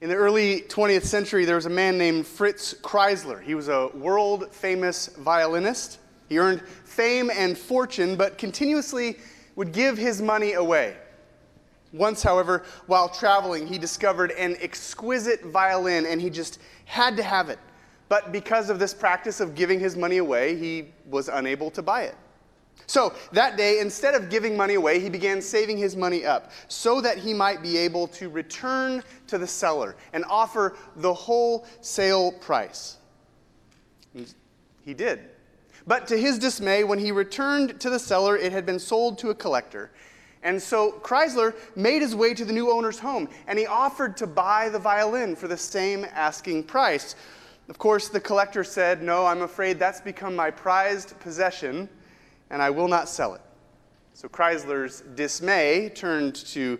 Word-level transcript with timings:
In 0.00 0.08
the 0.08 0.14
early 0.14 0.60
20th 0.60 1.02
century, 1.02 1.44
there 1.44 1.56
was 1.56 1.66
a 1.66 1.70
man 1.70 1.98
named 1.98 2.24
Fritz 2.24 2.72
Kreisler. 2.72 3.42
He 3.42 3.56
was 3.56 3.66
a 3.68 3.88
world 3.88 4.54
famous 4.54 5.08
violinist. 5.08 5.98
He 6.28 6.38
earned 6.38 6.62
fame 6.84 7.32
and 7.34 7.58
fortune, 7.58 8.14
but 8.14 8.38
continuously 8.38 9.16
would 9.56 9.72
give 9.72 9.98
his 9.98 10.22
money 10.22 10.52
away. 10.52 10.96
Once, 11.92 12.22
however, 12.22 12.62
while 12.86 13.08
traveling, 13.08 13.66
he 13.66 13.76
discovered 13.76 14.30
an 14.32 14.56
exquisite 14.60 15.44
violin 15.46 16.06
and 16.06 16.20
he 16.20 16.30
just 16.30 16.60
had 16.84 17.16
to 17.16 17.22
have 17.24 17.48
it. 17.48 17.58
But 18.08 18.30
because 18.30 18.70
of 18.70 18.78
this 18.78 18.94
practice 18.94 19.40
of 19.40 19.56
giving 19.56 19.80
his 19.80 19.96
money 19.96 20.18
away, 20.18 20.54
he 20.54 20.92
was 21.06 21.28
unable 21.28 21.72
to 21.72 21.82
buy 21.82 22.02
it. 22.02 22.14
So 22.86 23.14
that 23.32 23.56
day, 23.56 23.80
instead 23.80 24.14
of 24.14 24.30
giving 24.30 24.56
money 24.56 24.74
away, 24.74 24.98
he 24.98 25.10
began 25.10 25.42
saving 25.42 25.76
his 25.76 25.94
money 25.94 26.24
up 26.24 26.50
so 26.68 27.00
that 27.02 27.18
he 27.18 27.34
might 27.34 27.62
be 27.62 27.76
able 27.76 28.08
to 28.08 28.30
return 28.30 29.02
to 29.26 29.36
the 29.36 29.46
seller 29.46 29.96
and 30.12 30.24
offer 30.28 30.76
the 30.96 31.12
whole 31.12 31.66
sale 31.82 32.32
price. 32.32 32.96
He 34.84 34.94
did. 34.94 35.20
But 35.86 36.06
to 36.08 36.18
his 36.18 36.38
dismay, 36.38 36.84
when 36.84 36.98
he 36.98 37.12
returned 37.12 37.78
to 37.80 37.90
the 37.90 37.98
seller, 37.98 38.36
it 38.36 38.52
had 38.52 38.64
been 38.64 38.78
sold 38.78 39.18
to 39.18 39.30
a 39.30 39.34
collector. 39.34 39.90
And 40.42 40.60
so 40.60 40.92
Kreisler 41.02 41.54
made 41.76 42.00
his 42.00 42.14
way 42.14 42.32
to 42.32 42.44
the 42.44 42.52
new 42.52 42.70
owner's 42.70 42.98
home 42.98 43.28
and 43.46 43.58
he 43.58 43.66
offered 43.66 44.16
to 44.18 44.26
buy 44.26 44.68
the 44.68 44.78
violin 44.78 45.34
for 45.34 45.48
the 45.48 45.56
same 45.56 46.06
asking 46.12 46.64
price. 46.64 47.16
Of 47.68 47.78
course, 47.78 48.08
the 48.08 48.20
collector 48.20 48.64
said, 48.64 49.02
No, 49.02 49.26
I'm 49.26 49.42
afraid 49.42 49.78
that's 49.78 50.00
become 50.00 50.34
my 50.34 50.50
prized 50.50 51.18
possession 51.20 51.88
and 52.50 52.62
I 52.62 52.70
will 52.70 52.88
not 52.88 53.08
sell 53.08 53.34
it. 53.34 53.40
So 54.14 54.28
Kreisler's 54.28 55.02
dismay 55.14 55.90
turned 55.94 56.34
to 56.34 56.78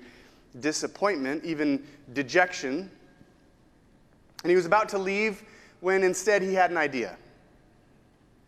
disappointment, 0.60 1.44
even 1.44 1.84
dejection. 2.12 2.90
And 4.42 4.50
he 4.50 4.56
was 4.56 4.66
about 4.66 4.88
to 4.90 4.98
leave 4.98 5.42
when 5.80 6.02
instead 6.02 6.42
he 6.42 6.54
had 6.54 6.70
an 6.70 6.76
idea. 6.76 7.16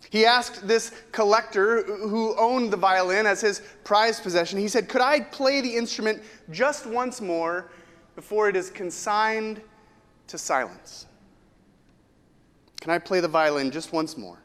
He 0.08 0.24
asked 0.24 0.66
this 0.66 0.92
collector 1.12 1.82
who 1.82 2.34
owned 2.36 2.72
the 2.72 2.76
violin 2.76 3.26
as 3.26 3.40
his 3.40 3.60
prized 3.84 4.22
possession, 4.22 4.58
he 4.58 4.66
said, 4.66 4.88
Could 4.88 5.02
I 5.02 5.20
play 5.20 5.60
the 5.60 5.76
instrument 5.76 6.22
just 6.50 6.86
once 6.86 7.20
more 7.20 7.70
before 8.16 8.48
it 8.48 8.56
is 8.56 8.70
consigned 8.70 9.60
to 10.26 10.38
silence? 10.38 11.06
Can 12.80 12.90
I 12.90 12.98
play 12.98 13.20
the 13.20 13.28
violin 13.28 13.70
just 13.70 13.92
once 13.92 14.16
more? 14.16 14.38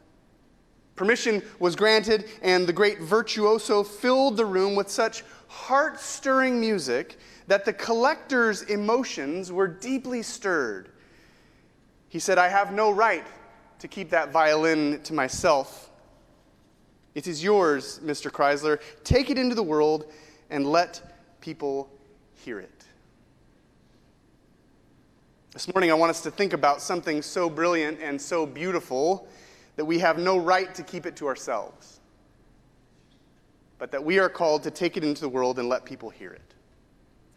Permission 0.96 1.42
was 1.58 1.76
granted, 1.76 2.24
and 2.42 2.66
the 2.66 2.72
great 2.72 3.00
virtuoso 3.00 3.82
filled 3.82 4.38
the 4.38 4.46
room 4.46 4.74
with 4.74 4.90
such 4.90 5.22
heart 5.46 6.00
stirring 6.00 6.58
music 6.58 7.18
that 7.46 7.64
the 7.64 7.72
collector's 7.72 8.62
emotions 8.62 9.52
were 9.52 9.68
deeply 9.68 10.22
stirred. 10.22 10.90
He 12.08 12.18
said, 12.18 12.38
I 12.38 12.48
have 12.48 12.72
no 12.72 12.90
right 12.90 13.26
to 13.78 13.88
keep 13.88 14.10
that 14.10 14.32
violin 14.32 15.02
to 15.02 15.12
myself. 15.12 15.90
It 17.14 17.26
is 17.26 17.44
yours, 17.44 18.00
Mr. 18.02 18.30
Kreisler. 18.30 18.80
Take 19.04 19.30
it 19.30 19.38
into 19.38 19.54
the 19.54 19.62
world 19.62 20.10
and 20.50 20.66
let 20.66 21.40
people 21.40 21.90
hear 22.34 22.58
it. 22.58 22.84
This 25.52 25.72
morning, 25.74 25.90
I 25.90 25.94
want 25.94 26.10
us 26.10 26.22
to 26.22 26.30
think 26.30 26.52
about 26.52 26.82
something 26.82 27.22
so 27.22 27.48
brilliant 27.48 28.00
and 28.00 28.20
so 28.20 28.44
beautiful 28.44 29.28
that 29.76 29.84
we 29.84 29.98
have 29.98 30.18
no 30.18 30.38
right 30.38 30.74
to 30.74 30.82
keep 30.82 31.06
it 31.06 31.16
to 31.16 31.26
ourselves, 31.26 32.00
but 33.78 33.92
that 33.92 34.02
we 34.02 34.18
are 34.18 34.28
called 34.28 34.62
to 34.64 34.70
take 34.70 34.96
it 34.96 35.04
into 35.04 35.20
the 35.20 35.28
world 35.28 35.58
and 35.58 35.68
let 35.68 35.84
people 35.84 36.10
hear 36.10 36.32
it. 36.32 36.54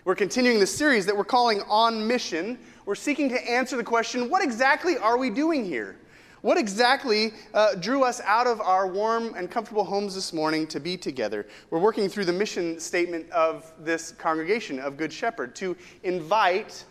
We're 0.05 0.15
continuing 0.15 0.59
the 0.59 0.67
series 0.67 1.05
that 1.05 1.15
we're 1.15 1.25
calling 1.25 1.61
On 1.67 2.07
Mission. 2.07 2.57
We're 2.85 2.95
seeking 2.95 3.29
to 3.29 3.51
answer 3.51 3.75
the 3.75 3.83
question 3.83 4.29
what 4.29 4.41
exactly 4.41 4.97
are 4.97 5.17
we 5.17 5.29
doing 5.29 5.65
here? 5.65 5.97
What 6.41 6.57
exactly 6.57 7.33
uh, 7.53 7.75
drew 7.75 8.05
us 8.05 8.21
out 8.21 8.47
of 8.47 8.61
our 8.61 8.87
warm 8.87 9.33
and 9.35 9.51
comfortable 9.51 9.83
homes 9.83 10.15
this 10.15 10.31
morning 10.31 10.67
to 10.67 10.79
be 10.79 10.95
together? 10.95 11.45
We're 11.69 11.79
working 11.79 12.07
through 12.07 12.25
the 12.25 12.33
mission 12.33 12.79
statement 12.79 13.29
of 13.31 13.73
this 13.77 14.13
congregation 14.13 14.79
of 14.79 14.95
Good 14.95 15.11
Shepherd 15.11 15.53
to 15.57 15.75
invite 16.03 16.85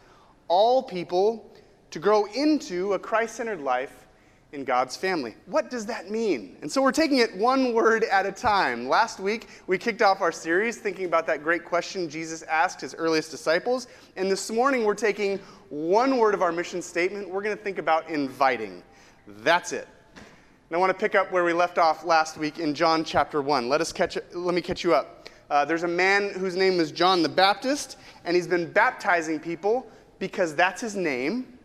all 0.49 0.83
people 0.83 1.57
to 1.91 1.99
grow 1.99 2.27
into 2.27 2.93
a 2.93 2.99
Christ 2.99 3.37
centered 3.37 3.63
life 3.63 4.08
in 4.53 4.65
God's 4.65 4.97
family. 4.97 5.35
What 5.47 5.69
does 5.69 5.85
that 5.87 6.11
mean? 6.11 6.57
And 6.63 6.73
so 6.73 6.81
we're 6.81 6.93
taking 6.93 7.19
it 7.19 7.37
one 7.37 7.75
word 7.75 8.05
at 8.05 8.25
a 8.25 8.33
time. 8.33 8.89
Last 8.89 9.21
week, 9.21 9.49
we 9.67 9.77
kicked 9.77 10.01
off 10.01 10.23
our 10.23 10.33
series 10.33 10.79
thinking 10.79 11.05
about 11.05 11.27
that 11.27 11.43
great 11.43 11.65
question 11.65 12.09
Jesus 12.09 12.43
asked 12.43 12.81
his 12.81 12.95
earliest 12.95 13.31
disciples. 13.31 13.89
And 14.17 14.31
this 14.31 14.51
morning, 14.51 14.85
we're 14.85 14.95
taking 14.95 15.39
one 15.69 16.17
word 16.17 16.33
of 16.33 16.41
our 16.41 16.51
mission 16.51 16.81
statement. 16.81 17.29
We're 17.29 17.43
going 17.43 17.57
to 17.57 17.63
think 17.63 17.79
about 17.79 18.09
inviting. 18.09 18.83
That's 19.27 19.73
it. 19.73 19.87
And 20.17 20.77
I 20.77 20.79
want 20.79 20.91
to 20.91 20.99
pick 20.99 21.15
up 21.15 21.31
where 21.31 21.45
we 21.45 21.53
left 21.53 21.77
off 21.77 22.05
last 22.05 22.39
week 22.39 22.59
in 22.59 22.75
John 22.75 23.05
chapter 23.05 23.43
1. 23.43 23.69
Let, 23.69 23.83
us 23.83 23.93
catch, 23.93 24.17
let 24.33 24.55
me 24.55 24.63
catch 24.63 24.83
you 24.83 24.95
up. 24.95 25.29
Uh, 25.51 25.65
there's 25.65 25.83
a 25.83 25.89
man 25.89 26.31
whose 26.31 26.57
name 26.57 26.81
is 26.81 26.91
John 26.91 27.23
the 27.23 27.29
Baptist, 27.29 27.99
and 28.25 28.35
he's 28.35 28.47
been 28.47 28.71
baptizing 28.71 29.41
people 29.41 29.91
because 30.19 30.55
that's 30.55 30.81
his 30.81 30.95
name. 30.95 31.59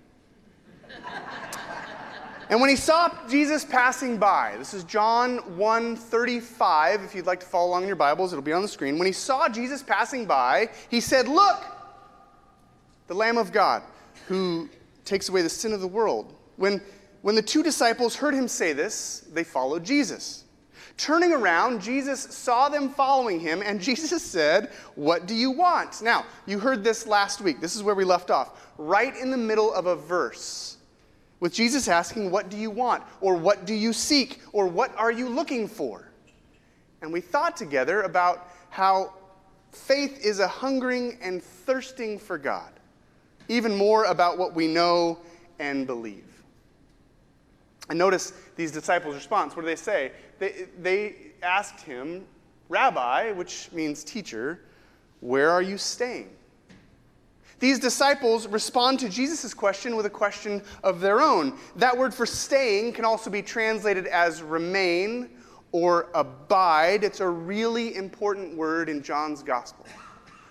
And 2.50 2.60
when 2.60 2.70
he 2.70 2.76
saw 2.76 3.10
Jesus 3.28 3.64
passing 3.64 4.18
by, 4.18 4.56
this 4.58 4.74
is 4.74 4.84
John 4.84 5.40
1:35, 5.58 7.04
if 7.06 7.16
you'd 7.16 7.26
like 7.26 7.40
to 7.40 7.46
follow 7.46 7.70
along 7.70 7.84
in 7.84 7.88
your 7.88 7.96
Bibles, 7.96 8.34
it'll 8.34 8.44
be 8.44 8.54
on 8.54 8.62
the 8.62 8.68
screen. 8.68 8.98
When 8.98 9.06
he 9.06 9.14
saw 9.14 9.48
Jesus 9.48 9.82
passing 9.82 10.26
by, 10.26 10.70
he 10.90 11.00
said, 11.00 11.28
"Look, 11.28 11.64
the 13.08 13.14
Lamb 13.14 13.38
of 13.38 13.52
God 13.52 13.84
who 14.28 14.70
takes 15.06 15.30
away 15.30 15.42
the 15.42 15.50
sin 15.50 15.74
of 15.74 15.82
the 15.82 15.88
world." 15.88 16.36
When 16.58 16.82
when 17.22 17.36
the 17.36 17.42
two 17.42 17.64
disciples 17.64 18.18
heard 18.18 18.34
him 18.34 18.50
say 18.50 18.74
this, 18.74 19.26
they 19.32 19.46
followed 19.46 19.86
Jesus. 19.86 20.44
Turning 20.98 21.32
around, 21.32 21.82
Jesus 21.82 22.22
saw 22.22 22.68
them 22.68 22.90
following 22.90 23.40
him, 23.40 23.64
and 23.66 23.80
Jesus 23.90 24.22
said, 24.22 24.72
What 24.96 25.26
do 25.26 25.34
you 25.34 25.52
want? 25.52 26.02
Now, 26.02 26.26
you 26.46 26.60
heard 26.60 26.84
this 26.84 27.08
last 27.08 27.40
week. 27.40 27.62
This 27.62 27.78
is 27.78 27.82
where 27.82 27.96
we 27.96 28.04
left 28.04 28.30
off. 28.30 28.70
Right 28.78 29.16
in 29.16 29.32
the 29.32 29.38
middle 29.38 29.74
of 29.74 29.86
a 29.86 29.96
verse 29.96 30.78
with 31.44 31.54
Jesus 31.54 31.90
asking, 31.90 32.32
What 32.32 32.48
do 32.48 32.56
you 32.56 32.72
want? 32.72 33.04
Or 33.20 33.36
what 33.36 33.66
do 33.66 33.74
you 33.74 33.92
seek? 33.92 34.40
Or 34.54 34.66
what 34.66 34.96
are 34.96 35.12
you 35.12 35.28
looking 35.28 35.68
for? 35.68 36.08
And 37.02 37.12
we 37.12 37.20
thought 37.20 37.58
together 37.58 38.04
about 38.04 38.48
how 38.70 39.14
faith 39.74 40.26
is 40.26 40.40
a 40.40 40.48
hungering 40.48 41.18
and 41.22 41.44
thirsting 41.44 42.18
for 42.18 42.38
God, 42.38 42.72
even 43.50 43.76
more 43.76 44.06
about 44.06 44.38
what 44.38 44.54
we 44.54 44.70
know 44.70 45.20
and 45.60 45.86
believe. 45.86 46.24
And 47.90 48.00
notice 48.00 48.32
these 48.56 48.72
disciples' 48.72 49.14
response. 49.14 49.54
What 49.54 49.64
do 49.64 49.68
they 49.68 49.76
say? 49.76 50.14
They, 50.40 50.68
they 50.82 51.16
asked 51.42 51.82
him, 51.82 52.24
Rabbi, 52.70 53.34
which 53.34 53.70
means 53.74 54.06
teacher, 54.06 54.62
where 55.20 55.50
are 55.50 55.62
you 55.62 55.78
staying? 55.78 56.30
These 57.64 57.80
disciples 57.80 58.46
respond 58.46 59.00
to 59.00 59.08
Jesus' 59.08 59.54
question 59.54 59.96
with 59.96 60.06
a 60.06 60.10
question 60.10 60.62
of 60.84 61.00
their 61.00 61.22
own. 61.22 61.58
That 61.78 61.98
word 61.98 62.14
for 62.14 62.26
staying 62.26 62.92
can 62.92 63.06
also 63.06 63.30
be 63.30 63.42
translated 63.42 64.06
as 64.06 64.44
remain 64.44 65.30
or 65.72 66.10
abide. 66.14 67.06
It's 67.06 67.22
a 67.22 67.30
really 67.30 67.96
important 67.96 68.58
word 68.58 68.90
in 68.90 69.02
John's 69.02 69.42
gospel. 69.44 69.86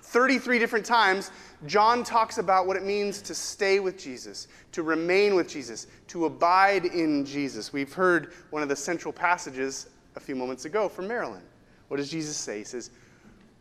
33 0.04 0.58
different 0.58 0.86
times, 0.86 1.32
John 1.66 2.02
talks 2.02 2.38
about 2.38 2.66
what 2.66 2.78
it 2.78 2.82
means 2.82 3.20
to 3.20 3.34
stay 3.34 3.78
with 3.78 3.98
Jesus, 3.98 4.48
to 4.72 4.82
remain 4.82 5.34
with 5.34 5.50
Jesus, 5.50 5.88
to 6.06 6.24
abide 6.24 6.86
in 6.86 7.26
Jesus. 7.26 7.74
We've 7.74 7.92
heard 7.92 8.32
one 8.48 8.62
of 8.62 8.70
the 8.70 8.76
central 8.76 9.12
passages 9.12 9.90
a 10.16 10.20
few 10.20 10.34
moments 10.34 10.64
ago 10.64 10.88
from 10.88 11.08
Marilyn. 11.08 11.42
What 11.88 11.98
does 11.98 12.10
Jesus 12.10 12.38
say? 12.38 12.56
He 12.56 12.64
says, 12.64 12.90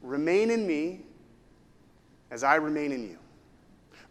Remain 0.01 0.51
in 0.51 0.65
me 0.65 1.01
as 2.31 2.45
I 2.45 2.55
remain 2.55 2.93
in 2.93 3.03
you. 3.03 3.17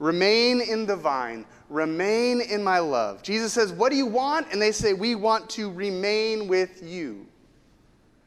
Remain 0.01 0.63
in 0.63 0.87
the 0.87 0.97
vine. 0.97 1.45
Remain 1.69 2.41
in 2.41 2.65
my 2.65 2.81
love. 2.81 3.23
Jesus 3.23 3.53
says, 3.53 3.71
What 3.71 3.91
do 3.91 3.97
you 3.97 4.07
want? 4.07 4.49
And 4.51 4.61
they 4.61 4.73
say, 4.73 4.95
We 4.95 5.15
want 5.15 5.49
to 5.51 5.71
remain 5.71 6.49
with 6.49 6.83
you. 6.83 7.27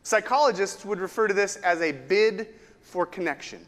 Psychologists 0.04 0.86
would 0.86 1.00
refer 1.00 1.28
to 1.28 1.34
this 1.34 1.58
as 1.58 1.82
a 1.82 1.92
bid 1.92 2.50
for 2.82 3.06
connection. 3.06 3.66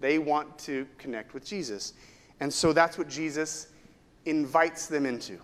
They 0.00 0.18
want 0.18 0.58
to 0.60 0.86
connect 0.98 1.32
with 1.32 1.46
Jesus. 1.46 1.94
And 2.40 2.52
so 2.52 2.72
that's 2.72 2.98
what 2.98 3.08
Jesus 3.08 3.68
invites 4.24 4.86
them 4.86 5.06
into. 5.06 5.38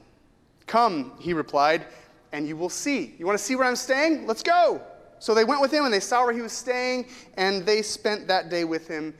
Come, 0.67 1.13
he 1.21 1.33
replied, 1.33 1.87
and 2.33 2.49
you 2.49 2.57
will 2.57 2.71
see. 2.71 3.15
You 3.19 3.27
want 3.27 3.39
to 3.39 3.45
see 3.45 3.55
where 3.55 3.69
I'm 3.69 3.77
staying? 3.77 4.27
Let's 4.27 4.43
go. 4.43 4.83
So 5.21 5.33
they 5.33 5.45
went 5.45 5.61
with 5.61 5.73
him 5.73 5.85
and 5.85 5.95
they 5.95 6.01
saw 6.01 6.25
where 6.25 6.35
he 6.35 6.43
was 6.43 6.53
staying, 6.53 7.07
and 7.37 7.65
they 7.65 7.83
spent 7.83 8.27
that 8.27 8.49
day 8.49 8.65
with 8.65 8.89
him 8.89 9.15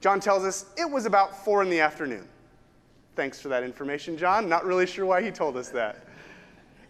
John 0.00 0.20
tells 0.20 0.44
us 0.44 0.66
it 0.76 0.90
was 0.90 1.06
about 1.06 1.44
four 1.44 1.62
in 1.62 1.70
the 1.70 1.80
afternoon. 1.80 2.26
Thanks 3.16 3.40
for 3.40 3.48
that 3.48 3.62
information, 3.62 4.16
John. 4.16 4.48
Not 4.48 4.64
really 4.64 4.86
sure 4.86 5.04
why 5.04 5.22
he 5.22 5.30
told 5.30 5.56
us 5.56 5.68
that. 5.70 6.06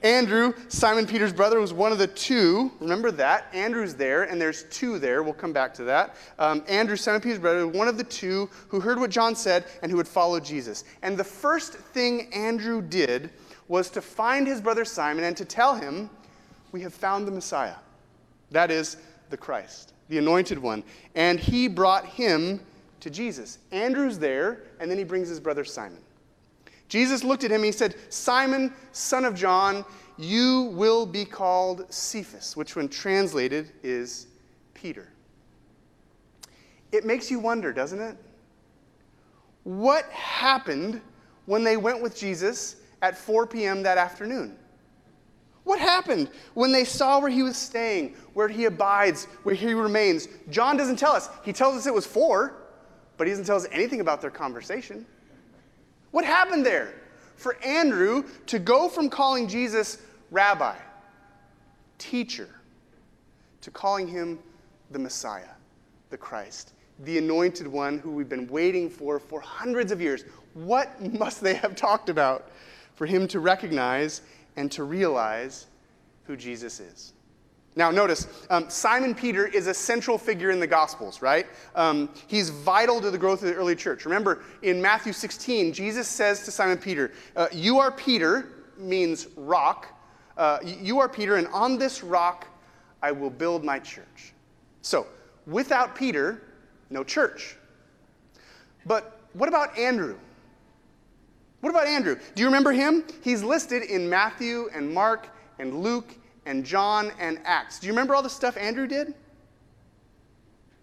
Andrew, 0.03 0.55
Simon 0.69 1.07
Peter's 1.07 1.33
brother, 1.33 1.61
was 1.61 1.75
one 1.75 1.93
of 1.93 1.99
the 1.99 2.07
two. 2.07 2.73
Remember 2.81 3.11
that? 3.11 3.47
Andrew's 3.53 3.95
there, 3.95 4.23
and 4.23 4.41
there's 4.41 4.65
two 4.65 4.99
there. 4.99 5.23
We'll 5.23 5.35
come 5.35 5.53
back 5.53 5.75
to 5.75 5.85
that. 5.85 6.17
Um, 6.39 6.65
Andrew, 6.69 6.97
Simon 6.97 7.21
Peter's 7.21 7.39
brother, 7.39 7.67
one 7.67 7.87
of 7.87 7.99
the 7.99 8.05
two 8.05 8.49
who 8.69 8.81
heard 8.81 8.99
what 8.99 9.11
John 9.11 9.35
said 9.35 9.67
and 9.83 9.91
who 9.91 9.99
would 9.99 10.09
follow 10.09 10.41
Jesus. 10.41 10.85
And 11.03 11.19
the 11.19 11.25
first 11.25 11.75
thing 11.75 12.33
Andrew 12.33 12.81
did 12.81 13.31
was 13.69 13.91
to 13.91 14.01
find 14.01 14.47
his 14.47 14.61
brother 14.61 14.87
Simon 14.87 15.25
and 15.25 15.37
to 15.37 15.45
tell 15.45 15.75
him, 15.75 16.09
We 16.73 16.81
have 16.81 16.95
found 16.95 17.27
the 17.27 17.33
Messiah. 17.33 17.77
That 18.51 18.71
is 18.71 18.97
the 19.29 19.37
Christ, 19.37 19.93
the 20.09 20.19
anointed 20.19 20.59
one. 20.59 20.83
And 21.15 21.39
he 21.39 21.69
brought 21.69 22.07
him 22.07 22.61
to 23.01 23.11
Jesus. 23.11 23.59
Andrew's 23.73 24.19
there, 24.19 24.63
and 24.79 24.91
then 24.91 24.99
he 24.99 25.05
brings 25.05 25.29
his 25.29 25.41
brother 25.41 25.65
Simon. 25.65 26.01
Jesus 26.89 27.23
looked 27.23 27.45
at 27.45 27.51
him 27.51 27.57
and 27.57 27.67
he 27.67 27.73
said, 27.73 27.95
Simon, 28.09 28.73
son 28.93 29.25
of 29.25 29.35
John, 29.35 29.85
you 30.19 30.73
will 30.75 31.07
be 31.07 31.25
called 31.25 31.87
Cephas, 31.93 32.57
which, 32.57 32.75
when 32.77 32.89
translated, 32.89 33.71
is 33.83 34.27
Peter. 34.75 35.09
It 36.93 37.05
makes 37.05 37.31
you 37.31 37.39
wonder, 37.39 37.73
doesn't 37.73 38.01
it? 38.01 38.17
What 39.63 40.05
happened 40.07 41.01
when 41.47 41.63
they 41.63 41.77
went 41.77 42.03
with 42.03 42.17
Jesus 42.17 42.77
at 43.03 43.17
4 43.17 43.47
p.m. 43.47 43.83
that 43.85 43.97
afternoon? 43.97 44.57
What 45.65 45.79
happened 45.79 46.31
when 46.55 46.73
they 46.73 46.85
saw 46.85 47.21
where 47.21 47.31
he 47.31 47.43
was 47.43 47.57
staying, 47.57 48.17
where 48.35 48.49
he 48.49 48.65
abides, 48.65 49.27
where 49.45 49.55
he 49.55 49.75
remains? 49.75 50.27
John 50.49 50.77
doesn't 50.77 50.97
tell 50.97 51.13
us. 51.13 51.29
He 51.45 51.53
tells 51.53 51.77
us 51.77 51.87
it 51.87 51.95
was 51.95 52.07
4, 52.07 52.60
but 53.21 53.27
he 53.27 53.33
doesn't 53.33 53.45
tell 53.45 53.57
us 53.57 53.67
anything 53.71 54.01
about 54.01 54.23
their 54.23 54.31
conversation. 54.31 55.05
What 56.11 56.25
happened 56.25 56.65
there? 56.65 56.95
For 57.37 57.63
Andrew 57.63 58.25
to 58.47 58.59
go 58.59 58.89
from 58.89 59.11
calling 59.11 59.47
Jesus 59.47 59.99
rabbi, 60.31 60.75
teacher, 61.99 62.49
to 63.61 63.71
calling 63.71 64.09
him 64.09 64.39
the 64.91 64.99
Messiah, 64.99 65.51
the 66.09 66.17
Christ, 66.17 66.73
the 67.01 67.19
anointed 67.19 67.67
one 67.67 67.99
who 67.99 68.11
we've 68.11 68.31
been 68.31 68.49
waiting 68.49 68.89
for 68.89 69.21
for 69.21 69.39
hundreds 69.39 69.93
of 69.93 70.01
years. 70.01 70.25
What 70.55 70.99
must 71.13 71.43
they 71.43 71.53
have 71.53 71.77
talked 71.77 72.09
about 72.09 72.51
for 72.95 73.05
him 73.05 73.29
to 73.29 73.41
recognize 73.41 74.23
and 74.57 74.73
to 74.73 74.85
realize 74.85 75.67
who 76.25 76.39
Jesus 76.39 76.81
is? 76.81 77.13
Now, 77.77 77.91
notice, 77.91 78.27
um, 78.51 78.69
Simon 78.69 79.15
Peter 79.15 79.47
is 79.47 79.69
a 79.69 79.75
central 79.75 80.19
figure 80.19 80.51
in 80.51 80.59
the 80.59 80.67
Gospels, 80.67 81.23
right? 81.23 81.47
Um, 81.77 82.09
he's 82.27 82.51
vital 82.51 83.01
to 83.01 83.11
the 83.11 83.19
growth 83.19 83.43
of 83.43 83.49
the 83.49 83.55
early 83.55 83.77
church. 83.77 84.05
Remember, 84.05 84.43
in 84.63 84.83
Matthew 84.83 85.13
16, 85.13 85.73
Jesus 85.73 86.09
says 86.09 86.45
to 86.45 86.51
Simon 86.51 86.79
Peter, 86.79 87.13
uh, 87.37 87.47
You 87.53 87.79
are 87.79 87.93
Peter, 87.93 88.49
means 88.77 89.29
rock. 89.37 89.87
Uh, 90.37 90.59
you 90.65 90.99
are 90.99 91.09
Peter, 91.09 91.37
and 91.37 91.47
on 91.49 91.79
this 91.79 92.03
rock 92.03 92.47
I 93.03 93.13
will 93.13 93.31
build 93.31 93.63
my 93.65 93.79
church. 93.79 94.33
So, 94.83 95.07
without 95.47 95.95
Peter, 95.95 96.43
no 96.91 97.05
church. 97.05 97.57
But 98.85 99.21
what 99.33 99.49
about 99.49 99.79
Andrew? 99.79 100.17
What 101.61 101.71
about 101.71 101.87
Andrew? 101.87 102.19
Do 102.35 102.41
you 102.41 102.47
remember 102.47 102.73
him? 102.73 103.05
He's 103.23 103.43
listed 103.43 103.83
in 103.83 104.09
Matthew 104.09 104.71
and 104.75 104.93
Mark 104.93 105.29
and 105.59 105.83
Luke 105.83 106.17
and 106.51 106.67
John 106.67 107.13
and 107.21 107.41
Acts. 107.45 107.79
Do 107.79 107.87
you 107.87 107.93
remember 107.93 108.13
all 108.13 108.25
the 108.25 108.29
stuff 108.29 108.57
Andrew 108.57 108.89
did? 108.89 109.15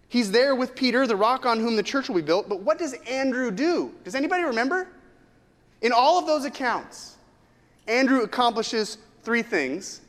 He's 0.08 0.30
there 0.30 0.54
with 0.54 0.74
Peter, 0.74 1.06
the 1.06 1.14
rock 1.14 1.44
on 1.44 1.60
whom 1.60 1.76
the 1.76 1.82
church 1.82 2.08
will 2.08 2.16
be 2.16 2.22
built. 2.22 2.48
But 2.48 2.60
what 2.60 2.78
does 2.78 2.94
Andrew 3.06 3.50
do? 3.50 3.92
Does 4.02 4.14
anybody 4.14 4.44
remember? 4.44 4.88
In 5.82 5.92
all 5.92 6.18
of 6.18 6.26
those 6.26 6.46
accounts, 6.46 7.18
Andrew 7.86 8.22
accomplishes 8.22 8.96
three 9.22 9.42
things, 9.42 10.00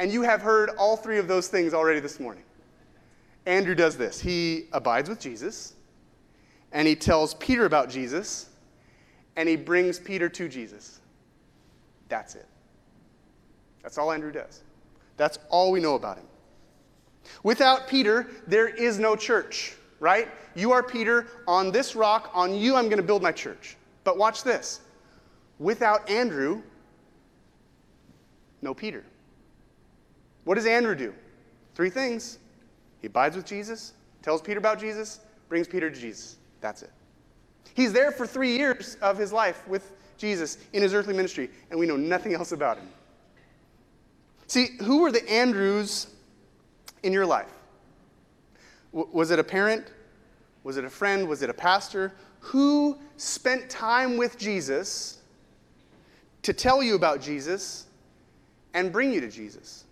and 0.00 0.12
you 0.12 0.22
have 0.22 0.42
heard 0.42 0.70
all 0.70 0.96
three 0.96 1.18
of 1.18 1.28
those 1.28 1.46
things 1.46 1.72
already 1.72 2.00
this 2.00 2.18
morning. 2.18 2.42
Andrew 3.46 3.76
does 3.76 3.96
this 3.96 4.20
he 4.20 4.66
abides 4.72 5.08
with 5.08 5.20
Jesus, 5.20 5.74
and 6.72 6.88
he 6.88 6.96
tells 6.96 7.34
Peter 7.34 7.64
about 7.64 7.88
Jesus, 7.88 8.48
and 9.36 9.48
he 9.48 9.54
brings 9.54 10.00
Peter 10.00 10.28
to 10.28 10.48
Jesus. 10.48 11.00
That's 12.08 12.34
it. 12.34 12.46
That's 13.84 13.96
all 13.96 14.10
Andrew 14.10 14.32
does. 14.32 14.64
That's 15.20 15.38
all 15.50 15.70
we 15.70 15.80
know 15.80 15.96
about 15.96 16.16
him. 16.16 16.24
Without 17.42 17.88
Peter, 17.88 18.28
there 18.46 18.68
is 18.68 18.98
no 18.98 19.16
church, 19.16 19.74
right? 19.98 20.28
You 20.54 20.72
are 20.72 20.82
Peter. 20.82 21.26
On 21.46 21.70
this 21.70 21.94
rock, 21.94 22.30
on 22.32 22.54
you, 22.54 22.74
I'm 22.74 22.86
going 22.86 22.96
to 22.96 23.02
build 23.02 23.22
my 23.22 23.30
church. 23.30 23.76
But 24.02 24.16
watch 24.16 24.42
this. 24.44 24.80
Without 25.58 26.08
Andrew, 26.08 26.62
no 28.62 28.72
Peter. 28.72 29.04
What 30.44 30.54
does 30.54 30.64
Andrew 30.64 30.94
do? 30.94 31.12
Three 31.74 31.90
things. 31.90 32.38
He 33.02 33.06
abides 33.08 33.36
with 33.36 33.44
Jesus, 33.44 33.92
tells 34.22 34.40
Peter 34.40 34.58
about 34.58 34.80
Jesus, 34.80 35.20
brings 35.50 35.68
Peter 35.68 35.90
to 35.90 36.00
Jesus. 36.00 36.38
That's 36.62 36.82
it. 36.82 36.92
He's 37.74 37.92
there 37.92 38.10
for 38.10 38.26
three 38.26 38.56
years 38.56 38.96
of 39.02 39.18
his 39.18 39.34
life 39.34 39.68
with 39.68 39.92
Jesus 40.16 40.56
in 40.72 40.82
his 40.82 40.94
earthly 40.94 41.12
ministry, 41.12 41.50
and 41.70 41.78
we 41.78 41.84
know 41.84 41.98
nothing 41.98 42.32
else 42.32 42.52
about 42.52 42.78
him. 42.78 42.88
See, 44.50 44.70
who 44.82 45.02
were 45.02 45.12
the 45.12 45.30
Andrews 45.30 46.08
in 47.04 47.12
your 47.12 47.24
life? 47.24 47.52
W- 48.92 49.08
was 49.14 49.30
it 49.30 49.38
a 49.38 49.44
parent? 49.44 49.92
Was 50.64 50.76
it 50.76 50.84
a 50.84 50.90
friend? 50.90 51.28
Was 51.28 51.42
it 51.42 51.50
a 51.50 51.54
pastor? 51.54 52.12
Who 52.40 52.98
spent 53.16 53.70
time 53.70 54.16
with 54.16 54.36
Jesus 54.38 55.18
to 56.42 56.52
tell 56.52 56.82
you 56.82 56.96
about 56.96 57.20
Jesus 57.20 57.86
and 58.74 58.90
bring 58.90 59.12
you 59.12 59.20
to 59.20 59.28
Jesus? 59.30 59.84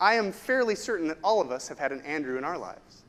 I 0.00 0.14
am 0.14 0.32
fairly 0.32 0.74
certain 0.74 1.06
that 1.06 1.18
all 1.22 1.40
of 1.40 1.52
us 1.52 1.68
have 1.68 1.78
had 1.78 1.92
an 1.92 2.00
Andrew 2.00 2.36
in 2.36 2.42
our 2.42 2.58
lives. 2.58 3.04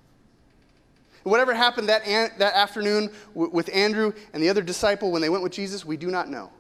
Whatever 1.23 1.55
happened 1.55 1.89
that, 1.89 2.05
an- 2.05 2.29
that 2.37 2.53
afternoon 2.53 3.09
w- 3.33 3.51
with 3.51 3.71
Andrew 3.73 4.13
and 4.33 4.43
the 4.43 4.49
other 4.49 4.61
disciple 4.61 5.11
when 5.11 5.23
they 5.23 5.29
went 5.29 5.41
with 5.41 5.51
Jesus, 5.51 5.83
we 5.83 5.97
do 5.97 6.11
not 6.11 6.29
know. 6.29 6.51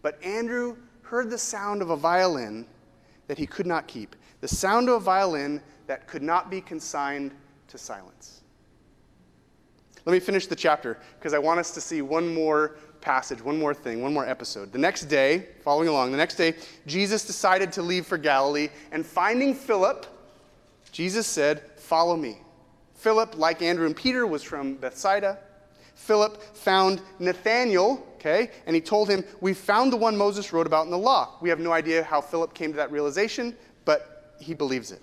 But 0.00 0.18
Andrew 0.24 0.78
heard 1.06 1.30
the 1.30 1.38
sound 1.38 1.82
of 1.82 1.90
a 1.90 1.96
violin 1.96 2.66
that 3.28 3.38
he 3.38 3.46
could 3.46 3.66
not 3.66 3.86
keep, 3.86 4.16
the 4.40 4.48
sound 4.48 4.88
of 4.88 4.96
a 4.96 5.00
violin 5.00 5.62
that 5.86 6.06
could 6.08 6.22
not 6.22 6.50
be 6.50 6.60
consigned 6.60 7.32
to 7.68 7.78
silence. 7.78 8.42
Let 10.04 10.12
me 10.12 10.20
finish 10.20 10.46
the 10.46 10.56
chapter 10.56 10.98
because 11.18 11.32
I 11.32 11.38
want 11.38 11.58
us 11.60 11.72
to 11.72 11.80
see 11.80 12.02
one 12.02 12.32
more 12.32 12.76
passage, 13.00 13.42
one 13.42 13.58
more 13.58 13.74
thing, 13.74 14.02
one 14.02 14.12
more 14.12 14.28
episode. 14.28 14.72
The 14.72 14.78
next 14.78 15.04
day, 15.04 15.46
following 15.62 15.88
along, 15.88 16.10
the 16.10 16.16
next 16.16 16.36
day, 16.36 16.54
Jesus 16.86 17.24
decided 17.24 17.72
to 17.72 17.82
leave 17.82 18.06
for 18.06 18.18
Galilee, 18.18 18.68
and 18.92 19.06
finding 19.06 19.54
Philip, 19.54 20.06
Jesus 20.92 21.26
said, 21.26 21.62
Follow 21.76 22.16
me. 22.16 22.38
Philip, 22.94 23.36
like 23.36 23.62
Andrew 23.62 23.86
and 23.86 23.96
Peter, 23.96 24.26
was 24.26 24.42
from 24.42 24.74
Bethsaida. 24.74 25.38
Philip 25.94 26.42
found 26.56 27.00
Nathanael, 27.18 27.96
okay, 28.26 28.50
and 28.66 28.74
he 28.74 28.80
told 28.80 29.08
him, 29.08 29.24
We 29.40 29.54
found 29.54 29.92
the 29.92 29.96
one 29.96 30.16
Moses 30.16 30.52
wrote 30.52 30.66
about 30.66 30.84
in 30.84 30.90
the 30.90 30.98
law. 30.98 31.36
We 31.40 31.48
have 31.48 31.60
no 31.60 31.72
idea 31.72 32.02
how 32.02 32.20
Philip 32.20 32.54
came 32.54 32.70
to 32.72 32.76
that 32.76 32.90
realization, 32.90 33.56
but 33.84 34.34
he 34.40 34.54
believes 34.54 34.90
it. 34.90 35.00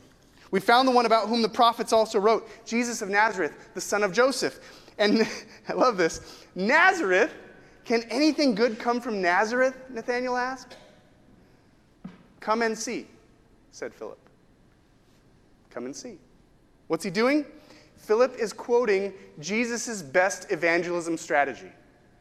We 0.51 0.60
found 0.60 0.88
the 0.88 0.92
one 0.92 1.06
about 1.06 1.30
whom 1.30 1.42
the 1.42 1.50
prophets 1.50 1.94
also 1.94 2.20
wrote, 2.20 2.48
Jesus 2.65 3.01
of 3.01 3.10
Nazareth, 3.10 3.53
the 3.74 3.82
son 3.82 4.03
of 4.03 4.13
Joseph. 4.13 4.60
And 4.98 5.27
I 5.70 5.74
love 5.74 5.98
this. 5.98 6.44
Nazareth, 6.56 7.34
can 7.86 8.03
anything 8.10 8.56
good 8.56 8.77
come 8.77 9.01
from 9.01 9.22
Nazareth? 9.22 9.75
Nathanael 9.89 10.38
asked. 10.38 10.77
Come 12.39 12.62
and 12.62 12.77
see, 12.77 13.08
said 13.72 13.94
Philip. 13.94 14.20
Come 15.70 15.86
and 15.86 15.96
see. 15.96 16.18
What's 16.88 17.03
he 17.03 17.10
doing? 17.10 17.46
Philip 17.98 18.36
is 18.38 18.51
quoting 18.51 19.13
Jesus' 19.39 20.01
best 20.01 20.51
evangelism 20.51 21.18
strategy. 21.18 21.72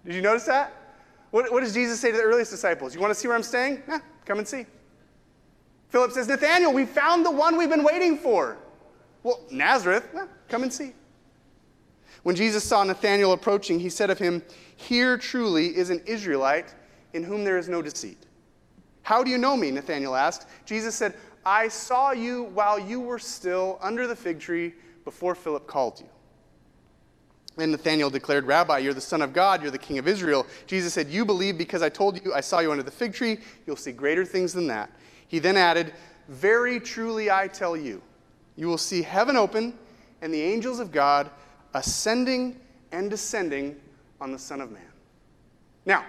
Did 0.07 0.15
you 0.15 0.23
notice 0.23 0.45
that? 0.45 0.73
What, 1.33 1.51
what, 1.51 1.61
does 1.61 1.73
Jesus 1.73 1.99
say 1.99 2.11
to 2.13 2.17
the 2.17 2.23
earliest 2.23 2.51
disciples? 2.51 2.95
You 2.95 3.01
want 3.01 3.13
to 3.13 3.19
see 3.19 3.27
where 3.27 3.37
I'm 3.37 3.43
staying? 3.43 3.83
Yeah, 3.89 3.99
come 4.27 4.39
and 4.39 4.47
see. 4.47 4.67
Philip 5.89 6.13
says, 6.13 6.29
Nathanael, 6.29 6.73
we 6.73 6.85
found 6.85 7.25
the 7.25 7.31
one 7.31 7.57
we've 7.57 7.71
been 7.71 7.83
waiting 7.83 8.19
for. 8.19 8.59
Well, 9.23 9.41
Nazareth, 9.51 10.09
yeah, 10.15 10.27
come 10.49 10.63
and 10.63 10.73
see. 10.73 10.93
When 12.23 12.37
Jesus 12.37 12.63
saw 12.63 12.85
Nathanael 12.85 13.33
approaching, 13.33 13.81
he 13.81 13.89
said 13.89 14.11
of 14.11 14.19
him, 14.19 14.43
Here 14.77 15.17
truly 15.17 15.77
is 15.77 15.89
an 15.89 16.03
Israelite 16.07 16.75
in 17.15 17.25
whom 17.25 17.45
there 17.45 17.57
is 17.57 17.69
no 17.69 17.81
deceit. 17.81 18.27
How 19.03 19.25
do 19.25 19.31
you 19.31 19.39
know 19.39 19.57
me? 19.57 19.71
Nathanael 19.71 20.15
asked. 20.15 20.47
Jesus 20.67 20.95
said, 20.95 21.15
I 21.47 21.69
saw 21.69 22.13
you 22.13 22.45
while 22.55 22.79
you 22.79 23.01
were 23.01 23.19
still 23.19 23.79
under 23.81 24.07
the 24.07 24.15
fig 24.15 24.39
tree 24.39 24.75
before 25.05 25.35
Philip 25.35 25.67
called 25.67 25.99
you. 25.99 26.09
And 27.59 27.73
Nathanael 27.73 28.09
declared, 28.09 28.47
Rabbi, 28.47 28.79
you're 28.79 28.95
the 28.95 29.01
Son 29.01 29.21
of 29.21 29.33
God, 29.33 29.61
you're 29.61 29.71
the 29.71 29.79
King 29.79 29.99
of 29.99 30.09
Israel. 30.09 30.47
Jesus 30.67 30.95
said, 30.95 31.09
You 31.09 31.25
believe 31.25 31.59
because 31.59 31.83
I 31.83 31.89
told 31.89 32.25
you 32.25 32.33
I 32.33 32.41
saw 32.41 32.61
you 32.61 32.71
under 32.71 32.83
the 32.83 32.91
fig 32.91 33.13
tree, 33.13 33.39
you'll 33.67 33.77
see 33.77 33.93
greater 33.93 34.25
things 34.25 34.53
than 34.53 34.67
that. 34.69 34.91
He 35.29 35.39
then 35.39 35.57
added, 35.57 35.93
Very 36.29 36.81
truly 36.81 37.31
I 37.31 37.49
tell 37.49 37.77
you, 37.77 38.01
you 38.57 38.69
will 38.69 38.79
see 38.79 39.03
heaven 39.03 39.37
open 39.37 39.75
and 40.23 40.33
the 40.33 40.41
angels 40.41 40.81
of 40.81 40.93
God 40.93 41.31
ascending 41.75 42.59
and 42.93 43.11
descending 43.11 43.77
on 44.21 44.33
the 44.33 44.39
Son 44.39 44.61
of 44.61 44.71
Man. 44.71 44.83
Now, 45.85 46.05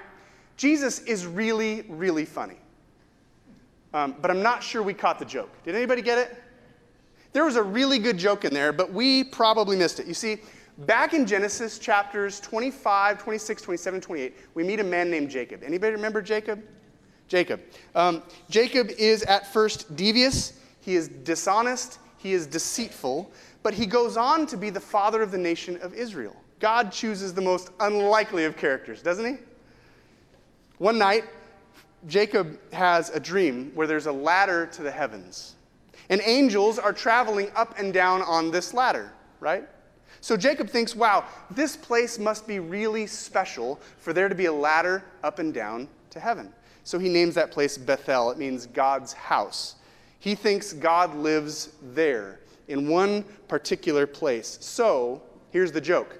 Jesus 0.55 0.99
is 0.99 1.25
really, 1.25 1.83
really 1.89 2.25
funny. 2.25 2.57
Um, 3.93 4.15
but 4.21 4.31
I'm 4.31 4.41
not 4.41 4.63
sure 4.63 4.81
we 4.81 4.93
caught 4.93 5.19
the 5.19 5.25
joke. 5.25 5.51
Did 5.63 5.75
anybody 5.75 6.01
get 6.01 6.17
it? 6.17 6.43
There 7.31 7.45
was 7.45 7.55
a 7.55 7.63
really 7.63 7.99
good 7.99 8.17
joke 8.17 8.45
in 8.45 8.53
there, 8.53 8.71
but 8.71 8.93
we 8.93 9.23
probably 9.23 9.75
missed 9.75 9.99
it. 9.99 10.07
You 10.07 10.13
see, 10.13 10.37
back 10.79 11.13
in 11.13 11.25
Genesis 11.25 11.79
chapters 11.79 12.39
25, 12.39 13.21
26, 13.21 13.61
27, 13.61 14.01
28, 14.01 14.37
we 14.53 14.63
meet 14.63 14.79
a 14.79 14.83
man 14.83 15.09
named 15.09 15.29
Jacob. 15.29 15.63
Anybody 15.63 15.93
remember 15.93 16.21
Jacob? 16.21 16.63
Jacob. 17.27 17.61
Um, 17.95 18.23
Jacob 18.49 18.89
is 18.97 19.23
at 19.23 19.51
first 19.51 19.95
devious, 19.95 20.59
he 20.81 20.95
is 20.95 21.07
dishonest, 21.07 21.99
he 22.17 22.33
is 22.33 22.47
deceitful, 22.47 23.31
but 23.63 23.73
he 23.73 23.85
goes 23.85 24.17
on 24.17 24.45
to 24.47 24.57
be 24.57 24.69
the 24.69 24.79
father 24.79 25.21
of 25.21 25.31
the 25.31 25.37
nation 25.37 25.79
of 25.81 25.93
Israel. 25.93 26.35
God 26.59 26.91
chooses 26.91 27.33
the 27.33 27.41
most 27.41 27.71
unlikely 27.79 28.45
of 28.45 28.55
characters, 28.55 29.01
doesn't 29.01 29.25
he? 29.25 29.41
One 30.77 30.97
night, 30.97 31.25
Jacob 32.07 32.59
has 32.71 33.09
a 33.09 33.19
dream 33.19 33.71
where 33.73 33.87
there's 33.87 34.07
a 34.07 34.11
ladder 34.11 34.65
to 34.67 34.83
the 34.83 34.91
heavens. 34.91 35.55
And 36.09 36.21
angels 36.25 36.79
are 36.79 36.93
traveling 36.93 37.49
up 37.55 37.79
and 37.79 37.93
down 37.93 38.21
on 38.21 38.51
this 38.51 38.73
ladder, 38.73 39.11
right? 39.39 39.67
So 40.23 40.37
Jacob 40.37 40.69
thinks, 40.69 40.95
wow, 40.95 41.25
this 41.51 41.75
place 41.75 42.17
must 42.17 42.47
be 42.47 42.59
really 42.59 43.07
special 43.07 43.81
for 43.97 44.13
there 44.13 44.29
to 44.29 44.35
be 44.35 44.45
a 44.45 44.53
ladder 44.53 45.03
up 45.21 45.39
and 45.39 45.53
down 45.53 45.89
to 46.11 46.19
heaven. 46.21 46.53
So 46.85 46.97
he 46.97 47.09
names 47.09 47.35
that 47.35 47.51
place 47.51 47.77
Bethel. 47.77 48.31
It 48.31 48.37
means 48.37 48.65
God's 48.65 49.11
house. 49.11 49.75
He 50.19 50.33
thinks 50.33 50.71
God 50.71 51.13
lives 51.13 51.71
there 51.81 52.39
in 52.69 52.87
one 52.87 53.25
particular 53.49 54.07
place. 54.07 54.57
So 54.61 55.21
here's 55.51 55.73
the 55.73 55.81
joke. 55.81 56.17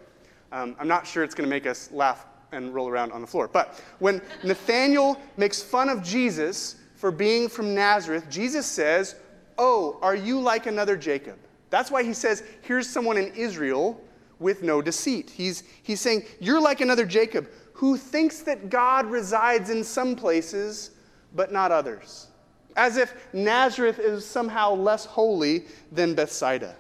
Um, 0.52 0.76
I'm 0.82 0.90
not 0.90 1.08
sure 1.08 1.24
it's 1.24 1.34
going 1.34 1.48
to 1.48 1.56
make 1.56 1.66
us 1.66 1.90
laugh 1.90 2.26
and 2.52 2.74
roll 2.74 2.90
around 2.90 3.14
on 3.14 3.22
the 3.22 3.28
floor. 3.28 3.48
But 3.48 3.82
when 4.00 4.22
Nathanael 4.44 5.18
makes 5.38 5.64
fun 5.64 5.88
of 5.88 6.04
Jesus 6.04 6.76
for 6.96 7.10
being 7.10 7.48
from 7.48 7.74
Nazareth, 7.74 8.30
Jesus 8.30 8.66
says, 8.66 9.16
Oh, 9.58 9.98
are 10.02 10.16
you 10.16 10.42
like 10.42 10.66
another 10.66 10.98
Jacob? 10.98 11.38
That's 11.74 11.90
why 11.90 12.04
he 12.04 12.14
says, 12.14 12.44
Here's 12.62 12.88
someone 12.88 13.18
in 13.18 13.34
Israel 13.34 14.00
with 14.38 14.62
no 14.62 14.80
deceit. 14.80 15.32
He's, 15.32 15.64
he's 15.82 16.00
saying, 16.00 16.22
You're 16.40 16.62
like 16.62 16.82
another 16.82 17.04
Jacob 17.04 17.50
who 17.74 17.98
thinks 17.98 18.42
that 18.42 18.70
God 18.70 19.08
resides 19.08 19.72
in 19.72 19.84
some 19.84 20.16
places 20.16 20.92
but 21.34 21.52
not 21.52 21.72
others. 21.72 22.28
As 22.76 22.98
if 22.98 23.16
Nazareth 23.34 23.98
is 23.98 24.24
somehow 24.24 24.76
less 24.76 25.06
holy 25.06 25.66
than 25.92 26.14
Bethsaida. 26.14 26.76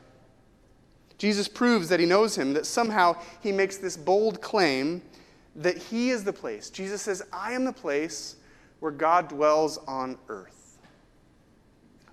Jesus 1.18 1.48
proves 1.48 1.90
that 1.90 2.00
he 2.00 2.06
knows 2.06 2.38
him, 2.38 2.54
that 2.54 2.68
somehow 2.68 3.16
he 3.42 3.52
makes 3.52 3.78
this 3.78 3.98
bold 3.98 4.42
claim 4.42 5.02
that 5.56 5.76
he 5.76 6.12
is 6.12 6.24
the 6.24 6.34
place. 6.34 6.70
Jesus 6.70 7.02
says, 7.02 7.24
I 7.34 7.54
am 7.54 7.66
the 7.66 7.74
place 7.74 8.36
where 8.80 8.92
God 8.92 9.28
dwells 9.28 9.80
on 9.88 10.20
earth. 10.30 10.78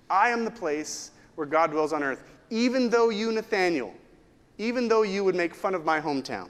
I 0.09 0.29
am 0.29 0.45
the 0.45 0.51
place 0.51 1.11
where 1.35 1.45
God 1.45 1.69
dwells 1.69 1.93
on 1.93 2.01
earth, 2.01 2.23
even 2.51 2.89
though 2.89 3.09
you, 3.09 3.31
Nathaniel, 3.31 3.93
even 4.59 4.87
though 4.87 5.01
you 5.01 5.23
would 5.23 5.35
make 5.35 5.55
fun 5.55 5.73
of 5.73 5.83
my 5.83 5.99
hometown. 5.99 6.49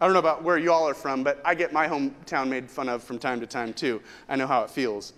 I 0.00 0.06
don't 0.06 0.14
know 0.14 0.18
about 0.18 0.42
where 0.42 0.58
y'all 0.58 0.88
are 0.88 0.94
from, 0.94 1.22
but 1.22 1.40
I 1.44 1.54
get 1.54 1.72
my 1.72 1.86
hometown 1.86 2.48
made 2.48 2.68
fun 2.68 2.88
of 2.88 3.04
from 3.04 3.20
time 3.20 3.38
to 3.38 3.46
time 3.46 3.72
too. 3.72 4.02
I 4.28 4.34
know 4.34 4.48
how 4.48 4.64
it 4.64 4.70
feels. 4.70 5.12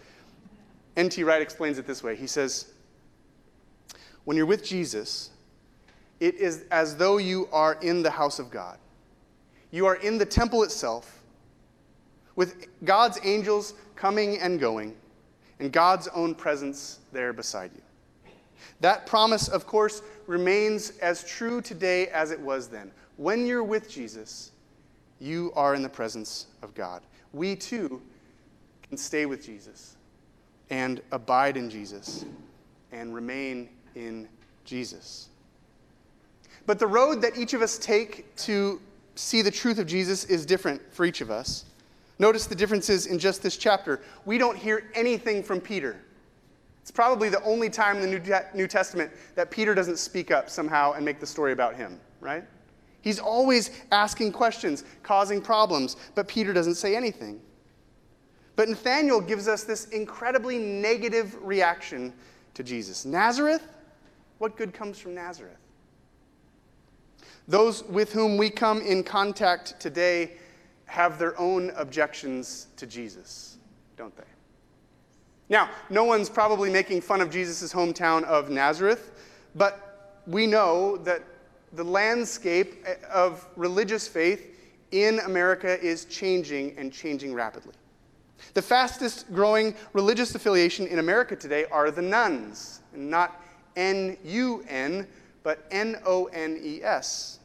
N.T. 0.97 1.25
Wright 1.25 1.41
explains 1.41 1.79
it 1.79 1.87
this 1.87 2.03
way 2.03 2.17
He 2.17 2.27
says, 2.27 2.73
When 4.25 4.37
you're 4.37 4.45
with 4.45 4.63
Jesus, 4.63 5.31
it 6.21 6.35
is 6.35 6.65
as 6.71 6.97
though 6.97 7.17
you 7.17 7.49
are 7.53 7.79
in 7.81 8.03
the 8.03 8.11
house 8.11 8.39
of 8.39 8.51
God. 8.51 8.79
You 9.71 9.87
are 9.87 9.97
in 9.97 10.19
the 10.19 10.27
temple 10.27 10.65
itself, 10.65 11.23
with 12.37 12.67
God's 12.85 13.19
angels 13.25 13.75
coming 13.97 14.39
and 14.39 14.61
going, 14.61 14.95
and 15.61 15.73
God's 15.73 16.09
own 16.09 16.35
presence 16.35 16.99
there 17.13 17.33
beside 17.33 17.71
you. 17.75 17.81
That 18.81 19.07
promise, 19.07 19.49
of 19.49 19.67
course, 19.67 20.03
remains 20.27 20.99
as 20.99 21.25
true 21.25 21.61
today 21.61 22.09
as 22.09 22.31
it 22.31 22.41
was 22.41 22.69
then. 22.69 22.91
When 23.17 23.47
you're 23.47 23.65
with 23.65 23.89
Jesus, 23.89 24.53
you 25.21 25.53
are 25.55 25.75
in 25.75 25.83
the 25.83 25.89
presence 25.89 26.47
of 26.63 26.75
God. 26.75 27.03
We 27.33 27.57
too 27.57 28.03
can 28.89 28.97
stay 28.97 29.27
with 29.27 29.45
Jesus 29.45 29.97
and 30.71 31.01
abide 31.13 31.57
in 31.57 31.71
Jesus 31.71 32.25
and 32.93 33.15
remain 33.15 33.69
in 33.95 34.29
Jesus. 34.65 35.29
But 36.67 36.79
the 36.79 36.87
road 36.87 37.21
that 37.23 37.37
each 37.37 37.55
of 37.55 37.63
us 37.63 37.79
take 37.79 38.35
to 38.37 38.81
see 39.15 39.43
the 39.43 39.51
truth 39.51 39.79
of 39.79 39.87
Jesus 39.87 40.25
is 40.25 40.47
different 40.47 40.81
for 40.93 41.05
each 41.05 41.21
of 41.21 41.31
us. 41.31 41.65
Notice 42.19 42.47
the 42.47 42.55
differences 42.55 43.07
in 43.07 43.19
just 43.19 43.43
this 43.43 43.57
chapter. 43.57 44.01
We 44.25 44.39
don't 44.39 44.57
hear 44.57 44.91
anything 44.95 45.43
from 45.43 45.61
Peter. 45.61 45.97
It's 46.85 46.91
probably 46.91 47.31
the 47.31 47.43
only 47.45 47.71
time 47.71 47.97
in 47.97 48.11
the 48.11 48.45
New 48.53 48.67
Testament 48.67 49.11
that 49.37 49.51
Peter 49.51 49.75
doesn't 49.75 49.97
speak 49.97 50.31
up 50.31 50.51
somehow 50.51 50.93
and 50.93 51.03
make 51.03 51.19
the 51.19 51.27
story 51.27 51.53
about 51.53 51.77
him, 51.77 51.99
right? 52.21 52.45
He's 53.01 53.19
always 53.19 53.71
asking 53.91 54.33
questions, 54.33 54.85
causing 55.03 55.41
problems, 55.41 55.97
but 56.15 56.29
Peter 56.29 56.53
doesn't 56.53 56.75
say 56.75 56.95
anything. 56.95 57.41
But 58.55 58.69
Nathanael 58.69 59.23
gives 59.23 59.49
us 59.49 59.65
this 59.65 59.87
incredibly 59.87 60.59
negative 60.59 61.35
reaction 61.41 62.13
to 62.53 62.63
Jesus. 62.63 63.07
Nazareth? 63.07 63.67
What 64.37 64.55
good 64.59 64.75
comes 64.75 64.99
from 64.99 65.15
Nazareth? 65.15 65.57
Those 67.49 67.83
with 67.85 68.13
whom 68.13 68.37
we 68.37 68.51
come 68.51 68.83
in 68.83 69.05
contact 69.05 69.81
today 69.81 70.33
have 70.85 71.19
their 71.19 71.41
own 71.41 71.71
objections 71.77 72.67
to 72.77 72.87
Jesus, 72.87 73.57
don't 73.97 74.15
they? 74.19 74.25
Now, 75.49 75.71
no 75.91 76.05
one's 76.05 76.31
probably 76.31 76.71
making 76.71 77.03
fun 77.03 77.21
of 77.21 77.31
Jesus' 77.31 77.73
hometown 77.73 78.25
of 78.25 78.49
Nazareth, 78.51 79.11
but 79.55 80.23
we 80.27 80.47
know 80.47 80.97
that 80.99 81.23
the 81.73 81.85
landscape 81.85 82.85
eh, 82.87 82.95
of 83.13 83.47
religious 83.57 84.09
faith 84.09 84.57
in 84.93 85.21
America 85.21 85.81
is 85.85 86.05
changing 86.07 86.77
and 86.79 86.93
changing 86.93 87.35
rapidly. 87.35 87.75
The 88.55 88.63
fastest 88.63 89.33
growing 89.33 89.75
religious 89.93 90.35
affiliation 90.35 90.87
in 90.87 90.99
America 90.99 91.35
today 91.35 91.65
are 91.71 91.91
the 91.91 92.03
nones, 92.03 92.81
not 92.95 93.41
N 93.77 94.17
U 94.25 94.65
N, 94.69 95.07
but 95.43 95.67
N 95.71 95.97
O 96.07 96.27
N 96.27 96.59
E 96.63 96.83
S. 96.83 97.41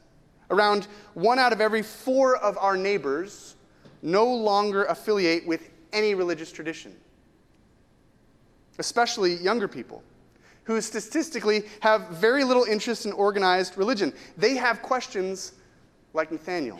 Around 0.52 0.88
one 1.14 1.40
out 1.40 1.54
of 1.54 1.62
every 1.62 1.82
four 1.82 2.38
of 2.38 2.58
our 2.58 2.78
neighbors 2.78 3.56
no 4.02 4.26
longer 4.26 4.86
affiliate 4.86 5.46
with 5.46 5.70
any 5.92 6.16
religious 6.16 6.52
tradition, 6.52 6.96
especially 8.80 9.36
younger 9.36 9.68
people 9.68 10.04
who 10.64 10.80
statistically 10.82 11.64
have 11.80 12.10
very 12.10 12.44
little 12.44 12.64
interest 12.64 13.06
in 13.06 13.12
organized 13.14 13.78
religion. 13.78 14.14
They 14.38 14.56
have 14.56 14.82
questions 14.82 15.54
like 16.14 16.32
Nathaniel, 16.32 16.80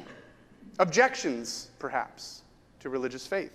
objections, 0.78 1.70
perhaps, 1.80 2.44
to 2.82 2.90
religious 2.90 3.26
faith. 3.26 3.52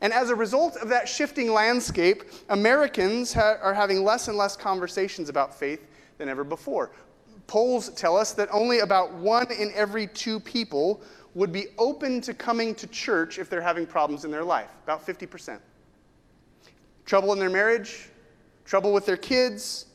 And 0.00 0.12
as 0.12 0.30
a 0.30 0.34
result 0.34 0.76
of 0.76 0.88
that 0.88 1.08
shifting 1.08 1.52
landscape, 1.52 2.24
Americans 2.48 3.32
ha- 3.32 3.58
are 3.62 3.74
having 3.74 4.02
less 4.02 4.28
and 4.28 4.36
less 4.36 4.56
conversations 4.56 5.28
about 5.28 5.54
faith 5.54 5.86
than 6.18 6.28
ever 6.28 6.42
before. 6.42 6.90
Polls 7.46 7.90
tell 7.90 8.16
us 8.16 8.32
that 8.32 8.48
only 8.50 8.80
about 8.80 9.12
one 9.12 9.50
in 9.52 9.72
every 9.74 10.06
two 10.06 10.40
people 10.40 11.02
would 11.34 11.52
be 11.52 11.66
open 11.78 12.20
to 12.22 12.34
coming 12.34 12.74
to 12.74 12.86
church 12.88 13.38
if 13.38 13.48
they're 13.48 13.60
having 13.60 13.86
problems 13.86 14.24
in 14.24 14.30
their 14.30 14.44
life, 14.44 14.70
about 14.82 15.06
50%. 15.06 15.58
Trouble 17.10 17.32
in 17.32 17.40
their 17.40 17.50
marriage, 17.50 18.08
trouble 18.64 18.92
with 18.92 19.04
their 19.04 19.16
kids, 19.16 19.86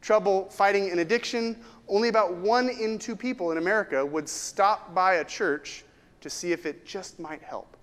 trouble 0.00 0.48
fighting 0.48 0.90
an 0.90 1.00
addiction, 1.00 1.58
only 1.88 2.08
about 2.08 2.36
one 2.36 2.70
in 2.70 2.98
two 2.98 3.14
people 3.14 3.52
in 3.52 3.58
America 3.58 4.02
would 4.02 4.26
stop 4.26 4.94
by 4.94 5.16
a 5.16 5.24
church 5.26 5.84
to 6.22 6.30
see 6.30 6.52
if 6.52 6.64
it 6.64 6.86
just 6.86 7.20
might 7.20 7.42
help. 7.42 7.76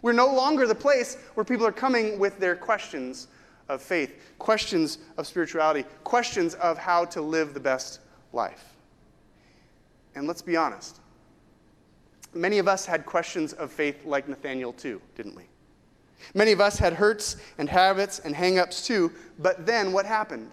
We're 0.00 0.14
no 0.14 0.32
longer 0.32 0.66
the 0.66 0.74
place 0.74 1.18
where 1.34 1.44
people 1.44 1.66
are 1.66 1.72
coming 1.72 2.18
with 2.18 2.38
their 2.38 2.56
questions 2.56 3.28
of 3.68 3.82
faith, 3.82 4.18
questions 4.38 4.96
of 5.18 5.26
spirituality, 5.26 5.84
questions 6.02 6.54
of 6.54 6.78
how 6.78 7.04
to 7.04 7.20
live 7.20 7.52
the 7.52 7.60
best 7.60 8.00
life. 8.32 8.76
And 10.14 10.26
let's 10.26 10.40
be 10.40 10.56
honest, 10.56 11.00
many 12.32 12.56
of 12.60 12.66
us 12.66 12.86
had 12.86 13.04
questions 13.04 13.52
of 13.52 13.70
faith 13.70 14.06
like 14.06 14.26
Nathaniel 14.26 14.72
too, 14.72 15.02
didn't 15.16 15.36
we? 15.36 15.42
Many 16.34 16.52
of 16.52 16.60
us 16.60 16.78
had 16.78 16.92
hurts 16.92 17.36
and 17.58 17.68
habits 17.68 18.18
and 18.20 18.34
hangups 18.34 18.84
too, 18.84 19.12
but 19.38 19.66
then 19.66 19.92
what 19.92 20.06
happened? 20.06 20.50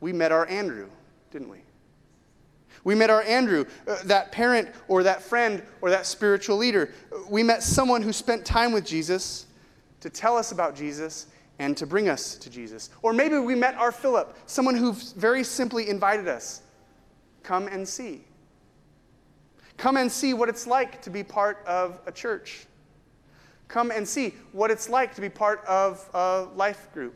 We 0.00 0.12
met 0.12 0.32
our 0.32 0.46
Andrew, 0.48 0.88
didn't 1.30 1.48
we? 1.48 1.58
We 2.84 2.94
met 2.94 3.10
our 3.10 3.22
Andrew, 3.22 3.64
uh, 3.86 3.96
that 4.04 4.32
parent 4.32 4.68
or 4.86 5.02
that 5.02 5.22
friend 5.22 5.62
or 5.80 5.90
that 5.90 6.06
spiritual 6.06 6.56
leader. 6.56 6.90
We 7.28 7.42
met 7.42 7.62
someone 7.62 8.02
who 8.02 8.12
spent 8.12 8.44
time 8.44 8.72
with 8.72 8.86
Jesus 8.86 9.46
to 10.00 10.08
tell 10.08 10.36
us 10.36 10.52
about 10.52 10.76
Jesus 10.76 11.26
and 11.58 11.76
to 11.76 11.86
bring 11.86 12.08
us 12.08 12.36
to 12.36 12.48
Jesus. 12.48 12.90
Or 13.02 13.12
maybe 13.12 13.36
we 13.38 13.54
met 13.54 13.74
our 13.74 13.90
Philip, 13.90 14.36
someone 14.46 14.76
who 14.76 14.92
very 14.92 15.42
simply 15.42 15.88
invited 15.88 16.28
us 16.28 16.62
come 17.42 17.66
and 17.66 17.86
see. 17.86 18.24
Come 19.76 19.96
and 19.96 20.10
see 20.10 20.34
what 20.34 20.48
it's 20.48 20.66
like 20.66 21.02
to 21.02 21.10
be 21.10 21.22
part 21.22 21.64
of 21.66 22.00
a 22.06 22.12
church. 22.12 22.66
Come 23.68 23.90
and 23.90 24.08
see 24.08 24.34
what 24.52 24.70
it's 24.70 24.88
like 24.88 25.14
to 25.14 25.20
be 25.20 25.28
part 25.28 25.64
of 25.66 26.08
a 26.14 26.48
life 26.56 26.88
group. 26.92 27.14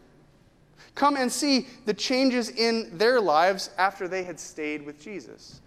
Come 0.94 1.16
and 1.16 1.32
see 1.32 1.66
the 1.86 1.94
changes 1.94 2.50
in 2.50 2.96
their 2.98 3.20
lives 3.20 3.70
after 3.78 4.06
they 4.06 4.22
had 4.24 4.38
stayed 4.38 4.84
with 4.84 5.00
Jesus. 5.00 5.60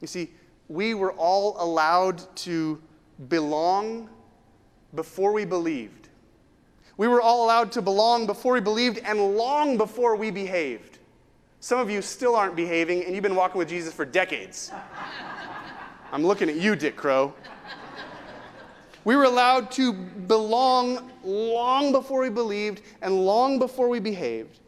You 0.00 0.06
see, 0.06 0.30
we 0.68 0.92
were 0.94 1.12
all 1.12 1.56
allowed 1.58 2.22
to 2.36 2.80
belong 3.28 4.10
before 4.94 5.32
we 5.32 5.44
believed. 5.44 6.08
We 6.98 7.08
were 7.08 7.22
all 7.22 7.44
allowed 7.44 7.72
to 7.72 7.82
belong 7.82 8.26
before 8.26 8.54
we 8.54 8.60
believed 8.60 8.98
and 8.98 9.36
long 9.36 9.78
before 9.78 10.16
we 10.16 10.30
behaved. 10.30 10.98
Some 11.60 11.80
of 11.80 11.90
you 11.90 12.02
still 12.02 12.36
aren't 12.36 12.54
behaving, 12.54 13.04
and 13.04 13.14
you've 13.14 13.22
been 13.22 13.34
walking 13.34 13.58
with 13.58 13.68
Jesus 13.68 13.94
for 13.94 14.04
decades. 14.04 14.70
I'm 16.12 16.24
looking 16.24 16.48
at 16.48 16.56
you, 16.56 16.76
Dick 16.76 16.96
Crow. 16.96 17.34
We 19.08 19.16
were 19.16 19.24
allowed 19.24 19.70
to 19.70 19.94
belong 19.94 21.10
long 21.24 21.92
before 21.92 22.20
we 22.20 22.28
believed 22.28 22.82
and 23.00 23.24
long 23.24 23.58
before 23.58 23.88
we 23.88 24.00
behaved. 24.00 24.60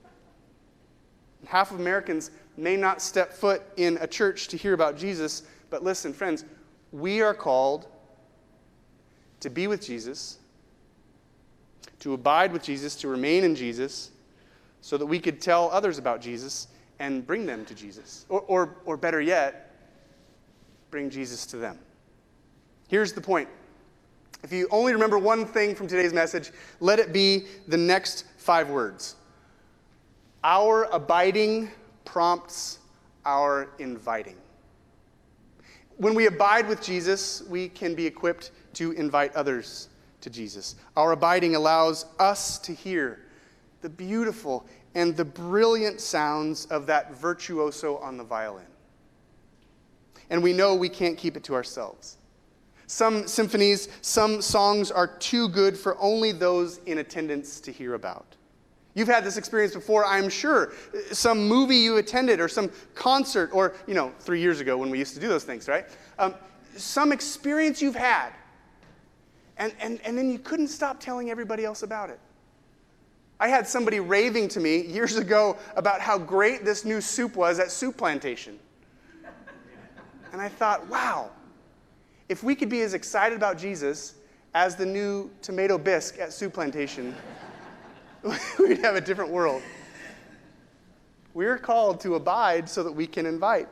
Half 1.44 1.73
of 1.73 1.78
Americans 1.78 2.30
may 2.56 2.75
not 2.75 3.02
step 3.02 3.35
foot 3.35 3.61
in 3.76 3.99
a 4.00 4.06
church 4.06 4.49
to 4.49 4.56
hear 4.56 4.73
about 4.73 4.97
Jesus, 4.97 5.42
but 5.68 5.85
listen, 5.85 6.14
friends, 6.14 6.47
we 6.90 7.20
are 7.20 7.35
called 7.35 7.87
to 9.40 9.50
be 9.50 9.66
with 9.66 9.85
Jesus, 9.85 10.38
to 11.99 12.14
abide 12.14 12.50
with 12.50 12.62
Jesus, 12.62 12.97
to 12.97 13.09
remain 13.09 13.44
in 13.44 13.54
Jesus, 13.54 14.11
so 14.80 14.97
that 14.97 15.04
we 15.04 15.18
could 15.18 15.42
tell 15.42 15.70
others 15.70 15.99
about 15.99 16.23
Jesus 16.23 16.68
and 16.99 17.26
bring 17.26 17.44
them 17.44 17.66
to 17.66 17.75
Jesus. 17.75 18.25
Or, 18.30 18.40
or, 18.49 18.76
or 18.87 18.97
better 18.97 19.20
yet, 19.20 19.76
bring 20.90 21.11
Jesus 21.11 21.44
to 21.44 21.59
them. 21.59 21.78
Here's 22.88 23.12
the 23.12 23.20
point 23.20 23.47
if 24.42 24.52
you 24.52 24.68
only 24.70 24.92
remember 24.92 25.18
one 25.18 25.44
thing 25.44 25.75
from 25.75 25.87
today's 25.87 26.12
message, 26.12 26.50
let 26.80 26.99
it 26.99 27.12
be 27.12 27.47
the 27.68 27.76
next 27.76 28.25
five 28.37 28.70
words 28.70 29.16
Our 30.42 30.85
abiding 30.85 31.70
prompts 32.04 32.78
our 33.25 33.68
inviting. 33.78 34.37
When 35.97 36.14
we 36.14 36.26
abide 36.26 36.66
with 36.66 36.82
Jesus, 36.82 37.42
we 37.49 37.68
can 37.68 37.94
be 37.94 38.06
equipped 38.06 38.52
to 38.75 38.92
invite 38.92 39.35
others 39.35 39.88
to 40.23 40.30
Jesus. 40.30 40.76
Our 40.97 41.12
abiding 41.12 41.56
allows 41.56 42.06
us 42.18 42.59
to 42.61 42.73
hear 42.73 43.26
the 43.82 43.88
beautiful 43.88 44.66
and 44.94 45.16
the 45.16 45.25
brilliant 45.25 46.00
sounds 46.00 46.66
of 46.66 46.87
that 46.87 47.14
virtuoso 47.14 47.99
on 47.99 48.16
the 48.16 48.25
violin. 48.25 48.66
And 50.30 50.42
we 50.42 50.52
know 50.52 50.75
we 50.75 50.88
can't 50.88 51.18
keep 51.18 51.37
it 51.37 51.44
to 51.44 51.54
ourselves. 51.54 52.16
Some 52.90 53.28
symphonies, 53.28 53.88
some 54.02 54.42
songs 54.42 54.90
are 54.90 55.06
too 55.06 55.49
good 55.49 55.78
for 55.78 55.97
only 56.00 56.32
those 56.32 56.78
in 56.87 56.99
attendance 56.99 57.61
to 57.61 57.70
hear 57.70 57.94
about. 57.94 58.26
You've 58.94 59.06
had 59.06 59.23
this 59.23 59.37
experience 59.37 59.75
before, 59.75 60.04
I'm 60.04 60.28
sure. 60.28 60.73
Some 61.12 61.47
movie 61.47 61.76
you 61.76 61.99
attended, 61.99 62.40
or 62.40 62.49
some 62.49 62.68
concert, 62.97 63.50
or, 63.52 63.76
you 63.87 63.94
know, 63.94 64.12
three 64.18 64.40
years 64.40 64.59
ago 64.59 64.76
when 64.76 64.90
we 64.90 64.99
used 64.99 65.14
to 65.14 65.20
do 65.20 65.28
those 65.28 65.44
things, 65.44 65.68
right? 65.68 65.87
Um, 66.18 66.35
some 66.75 67.12
experience 67.12 67.80
you've 67.80 67.94
had, 67.94 68.30
and, 69.56 69.73
and, 69.78 70.00
and 70.04 70.18
then 70.18 70.28
you 70.28 70.40
couldn't 70.40 70.66
stop 70.66 70.99
telling 70.99 71.30
everybody 71.30 71.64
else 71.64 71.85
about 71.85 72.11
it. 72.11 72.18
I 73.38 73.47
had 73.47 73.68
somebody 73.68 74.00
raving 74.00 74.49
to 74.49 74.59
me 74.59 74.85
years 74.85 75.16
ago 75.16 75.56
about 75.76 76.00
how 76.00 76.18
great 76.18 76.64
this 76.64 76.85
new 76.85 77.00
soup 77.00 77.37
was 77.37 77.61
at 77.61 77.70
Soup 77.70 77.97
Plantation. 77.97 78.59
And 80.32 80.42
I 80.42 80.49
thought, 80.49 80.88
wow, 80.88 81.30
if 82.31 82.45
we 82.45 82.55
could 82.55 82.69
be 82.69 82.81
as 82.83 82.95
excited 82.95 83.35
about 83.35 83.59
Jesus 83.59 84.15
as 84.55 84.77
the 84.77 84.87
new 84.87 85.29
tomato 85.43 85.77
bisque 85.77 86.21
at 86.21 86.33
Soup 86.33 86.53
Plantation, 86.53 87.13
we'd 88.59 88.79
have 88.79 88.95
a 88.95 89.01
different 89.01 89.33
world. 89.33 89.61
We're 91.35 91.59
called 91.59 91.99
to 92.03 92.15
abide 92.15 92.69
so 92.69 92.85
that 92.85 92.93
we 92.93 93.09
can 93.09 93.27
invite. 93.27 93.69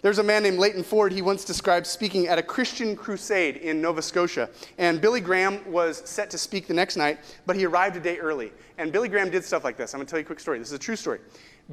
There's 0.00 0.18
a 0.18 0.22
man 0.22 0.44
named 0.44 0.58
Leighton 0.58 0.84
Ford. 0.84 1.12
He 1.12 1.22
once 1.22 1.44
described 1.44 1.88
speaking 1.88 2.28
at 2.28 2.38
a 2.38 2.42
Christian 2.42 2.94
crusade 2.94 3.56
in 3.56 3.82
Nova 3.82 4.00
Scotia. 4.00 4.48
And 4.78 5.00
Billy 5.00 5.20
Graham 5.20 5.60
was 5.70 6.08
set 6.08 6.30
to 6.30 6.38
speak 6.38 6.68
the 6.68 6.74
next 6.74 6.96
night, 6.96 7.18
but 7.46 7.56
he 7.56 7.66
arrived 7.66 7.96
a 7.96 8.00
day 8.00 8.18
early. 8.18 8.52
And 8.78 8.92
Billy 8.92 9.08
Graham 9.08 9.28
did 9.28 9.44
stuff 9.44 9.64
like 9.64 9.76
this. 9.76 9.92
I'm 9.92 9.98
going 9.98 10.06
to 10.06 10.10
tell 10.10 10.20
you 10.20 10.24
a 10.24 10.26
quick 10.26 10.40
story. 10.40 10.60
This 10.60 10.68
is 10.68 10.74
a 10.74 10.78
true 10.78 10.96
story. 10.96 11.18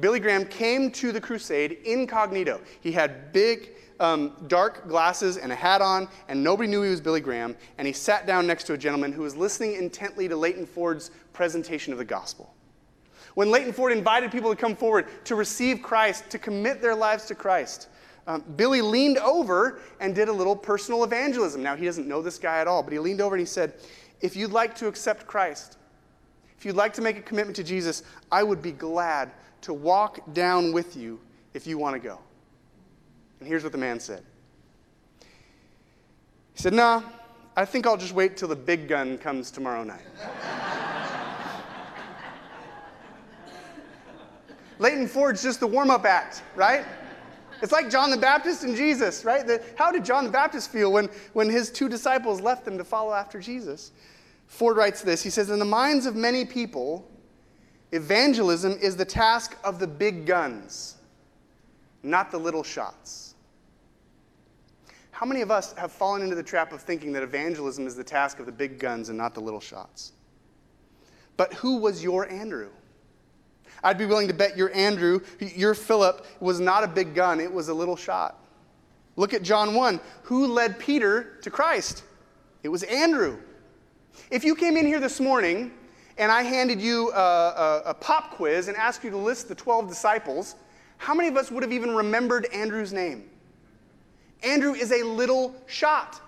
Billy 0.00 0.20
Graham 0.20 0.44
came 0.44 0.90
to 0.92 1.12
the 1.12 1.20
crusade 1.20 1.78
incognito. 1.84 2.60
He 2.80 2.92
had 2.92 3.32
big, 3.32 3.70
um, 3.98 4.32
dark 4.46 4.88
glasses 4.88 5.36
and 5.36 5.50
a 5.50 5.54
hat 5.56 5.80
on, 5.82 6.08
and 6.28 6.42
nobody 6.42 6.68
knew 6.68 6.82
he 6.82 6.90
was 6.90 7.00
Billy 7.00 7.20
Graham. 7.20 7.56
And 7.78 7.86
he 7.86 7.92
sat 7.92 8.26
down 8.26 8.46
next 8.46 8.64
to 8.64 8.74
a 8.74 8.78
gentleman 8.78 9.12
who 9.12 9.22
was 9.22 9.36
listening 9.36 9.74
intently 9.74 10.28
to 10.28 10.36
Leighton 10.36 10.66
Ford's 10.66 11.10
presentation 11.32 11.92
of 11.92 11.98
the 11.98 12.04
gospel. 12.04 12.54
When 13.34 13.50
Leighton 13.50 13.72
Ford 13.72 13.92
invited 13.92 14.32
people 14.32 14.50
to 14.50 14.56
come 14.56 14.74
forward 14.74 15.06
to 15.24 15.34
receive 15.34 15.82
Christ, 15.82 16.30
to 16.30 16.38
commit 16.38 16.80
their 16.80 16.94
lives 16.94 17.26
to 17.26 17.34
Christ, 17.34 17.88
um, 18.26 18.44
Billy 18.56 18.82
leaned 18.82 19.18
over 19.18 19.80
and 20.00 20.14
did 20.14 20.28
a 20.28 20.32
little 20.32 20.54
personal 20.54 21.02
evangelism. 21.02 21.62
Now, 21.62 21.76
he 21.76 21.86
doesn't 21.86 22.06
know 22.06 22.20
this 22.20 22.38
guy 22.38 22.60
at 22.60 22.68
all, 22.68 22.82
but 22.82 22.92
he 22.92 22.98
leaned 22.98 23.20
over 23.20 23.34
and 23.34 23.40
he 23.40 23.46
said, 23.46 23.74
If 24.20 24.36
you'd 24.36 24.52
like 24.52 24.74
to 24.76 24.86
accept 24.86 25.26
Christ, 25.26 25.78
if 26.58 26.64
you'd 26.64 26.76
like 26.76 26.92
to 26.94 27.02
make 27.02 27.16
a 27.16 27.22
commitment 27.22 27.56
to 27.56 27.64
Jesus, 27.64 28.02
I 28.30 28.42
would 28.42 28.60
be 28.60 28.72
glad 28.72 29.30
to 29.62 29.72
walk 29.72 30.20
down 30.34 30.72
with 30.72 30.96
you 30.96 31.20
if 31.54 31.66
you 31.66 31.78
want 31.78 31.94
to 31.94 32.00
go. 32.00 32.18
And 33.40 33.48
here's 33.48 33.62
what 33.62 33.72
the 33.72 33.78
man 33.78 34.00
said 34.00 34.22
He 36.54 36.62
said, 36.62 36.72
Nah, 36.72 37.02
I 37.56 37.64
think 37.64 37.86
I'll 37.86 37.96
just 37.96 38.14
wait 38.14 38.36
till 38.36 38.48
the 38.48 38.56
big 38.56 38.88
gun 38.88 39.18
comes 39.18 39.50
tomorrow 39.50 39.84
night. 39.84 40.02
Leighton 44.78 45.08
Ford's 45.08 45.42
just 45.42 45.60
the 45.60 45.66
warm 45.66 45.90
up 45.90 46.04
act, 46.04 46.42
right? 46.54 46.84
It's 47.60 47.72
like 47.72 47.90
John 47.90 48.10
the 48.10 48.16
Baptist 48.16 48.62
and 48.62 48.76
Jesus, 48.76 49.24
right? 49.24 49.44
The, 49.44 49.62
how 49.76 49.90
did 49.90 50.04
John 50.04 50.24
the 50.24 50.30
Baptist 50.30 50.70
feel 50.70 50.92
when, 50.92 51.08
when 51.32 51.50
his 51.50 51.70
two 51.70 51.88
disciples 51.88 52.40
left 52.40 52.66
him 52.66 52.78
to 52.78 52.84
follow 52.84 53.12
after 53.12 53.40
Jesus? 53.40 53.90
Ford 54.46 54.76
writes 54.76 55.02
this 55.02 55.22
He 55.22 55.30
says, 55.30 55.50
In 55.50 55.58
the 55.58 55.64
minds 55.64 56.06
of 56.06 56.14
many 56.14 56.44
people, 56.44 57.10
Evangelism 57.92 58.76
is 58.80 58.96
the 58.96 59.04
task 59.04 59.56
of 59.64 59.78
the 59.78 59.86
big 59.86 60.26
guns, 60.26 60.96
not 62.02 62.30
the 62.30 62.38
little 62.38 62.62
shots. 62.62 63.34
How 65.10 65.26
many 65.26 65.40
of 65.40 65.50
us 65.50 65.72
have 65.72 65.90
fallen 65.90 66.22
into 66.22 66.36
the 66.36 66.42
trap 66.42 66.72
of 66.72 66.80
thinking 66.80 67.12
that 67.14 67.22
evangelism 67.22 67.86
is 67.86 67.96
the 67.96 68.04
task 68.04 68.38
of 68.38 68.46
the 68.46 68.52
big 68.52 68.78
guns 68.78 69.08
and 69.08 69.18
not 69.18 69.34
the 69.34 69.40
little 69.40 69.60
shots? 69.60 70.12
But 71.36 71.54
who 71.54 71.78
was 71.78 72.02
your 72.02 72.30
Andrew? 72.30 72.70
I'd 73.82 73.98
be 73.98 74.06
willing 74.06 74.28
to 74.28 74.34
bet 74.34 74.56
your 74.56 74.72
Andrew, 74.74 75.20
your 75.40 75.74
Philip, 75.74 76.26
was 76.40 76.60
not 76.60 76.84
a 76.84 76.88
big 76.88 77.14
gun, 77.14 77.40
it 77.40 77.52
was 77.52 77.68
a 77.68 77.74
little 77.74 77.96
shot. 77.96 78.38
Look 79.16 79.34
at 79.34 79.42
John 79.42 79.74
1. 79.74 80.00
Who 80.24 80.46
led 80.46 80.78
Peter 80.78 81.38
to 81.42 81.50
Christ? 81.50 82.04
It 82.62 82.68
was 82.68 82.82
Andrew. 82.84 83.38
If 84.30 84.44
you 84.44 84.54
came 84.54 84.76
in 84.76 84.86
here 84.86 85.00
this 85.00 85.20
morning 85.20 85.72
and 86.18 86.32
I 86.32 86.42
handed 86.42 86.80
you 86.80 87.12
a, 87.12 87.14
a, 87.14 87.82
a, 87.86 87.94
pop 87.94 88.32
quiz 88.32 88.68
and 88.68 88.76
asked 88.76 89.04
you 89.04 89.10
to 89.10 89.16
list 89.16 89.48
the 89.48 89.54
12 89.54 89.88
disciples, 89.88 90.56
how 90.96 91.14
many 91.14 91.28
of 91.28 91.36
us 91.36 91.50
would 91.50 91.62
have 91.62 91.72
even 91.72 91.94
remembered 91.94 92.46
Andrew's 92.52 92.92
name? 92.92 93.30
Andrew 94.42 94.74
is 94.74 94.90
a 94.90 95.04
little 95.04 95.54
shot. 95.66 96.20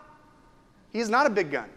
He 0.92 1.00
is 1.00 1.10
not 1.10 1.26
a 1.26 1.30
big 1.30 1.50
gun. 1.50 1.68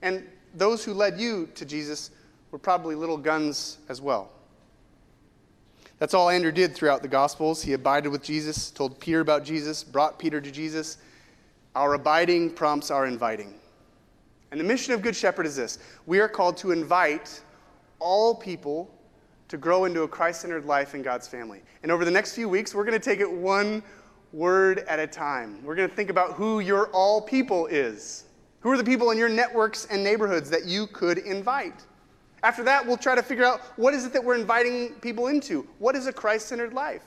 And 0.00 0.26
those 0.54 0.84
who 0.84 0.94
led 0.94 1.20
you 1.20 1.48
to 1.54 1.64
Jesus 1.64 2.10
were 2.50 2.58
probably 2.58 2.94
little 2.94 3.18
guns 3.18 3.78
as 3.88 4.00
well. 4.00 4.30
That's 5.98 6.14
all 6.14 6.30
Andrew 6.30 6.52
did 6.52 6.74
throughout 6.74 7.02
the 7.02 7.08
Gospels. 7.08 7.62
He 7.62 7.72
abided 7.72 8.10
with 8.10 8.22
Jesus, 8.22 8.70
told 8.70 8.98
Peter 9.00 9.20
about 9.20 9.44
Jesus, 9.44 9.82
brought 9.82 10.18
Peter 10.18 10.40
to 10.40 10.50
Jesus. 10.50 10.98
Our 11.74 11.94
abiding 11.94 12.52
prompts 12.52 12.90
our 12.90 13.06
inviting. 13.06 13.54
And 14.50 14.58
the 14.58 14.64
mission 14.64 14.94
of 14.94 15.02
Good 15.02 15.16
Shepherd 15.16 15.46
is 15.46 15.56
this 15.56 15.78
we 16.06 16.20
are 16.20 16.28
called 16.28 16.56
to 16.58 16.70
invite 16.70 17.40
all 17.98 18.34
people 18.34 18.90
to 19.48 19.56
grow 19.56 19.86
into 19.86 20.02
a 20.02 20.08
Christ 20.08 20.42
centered 20.42 20.66
life 20.66 20.94
in 20.94 21.02
God's 21.02 21.26
family. 21.26 21.62
And 21.82 21.90
over 21.90 22.04
the 22.04 22.10
next 22.10 22.34
few 22.34 22.48
weeks, 22.48 22.74
we're 22.74 22.84
going 22.84 22.98
to 22.98 23.04
take 23.04 23.20
it 23.20 23.30
one 23.30 23.82
word 24.32 24.80
at 24.80 24.98
a 24.98 25.06
time. 25.06 25.64
We're 25.64 25.74
going 25.74 25.88
to 25.88 25.94
think 25.94 26.10
about 26.10 26.34
who 26.34 26.60
your 26.60 26.88
all 26.88 27.20
people 27.22 27.66
is. 27.66 28.24
Who 28.60 28.70
are 28.70 28.76
the 28.76 28.84
people 28.84 29.10
in 29.10 29.18
your 29.18 29.28
networks 29.28 29.86
and 29.86 30.04
neighborhoods 30.04 30.50
that 30.50 30.66
you 30.66 30.86
could 30.88 31.18
invite? 31.18 31.84
After 32.42 32.62
that, 32.64 32.86
we'll 32.86 32.96
try 32.96 33.14
to 33.14 33.22
figure 33.22 33.44
out 33.44 33.60
what 33.76 33.94
is 33.94 34.04
it 34.04 34.12
that 34.12 34.22
we're 34.22 34.36
inviting 34.36 34.90
people 34.94 35.28
into? 35.28 35.66
What 35.78 35.96
is 35.96 36.06
a 36.06 36.12
Christ 36.12 36.46
centered 36.46 36.72
life? 36.72 37.02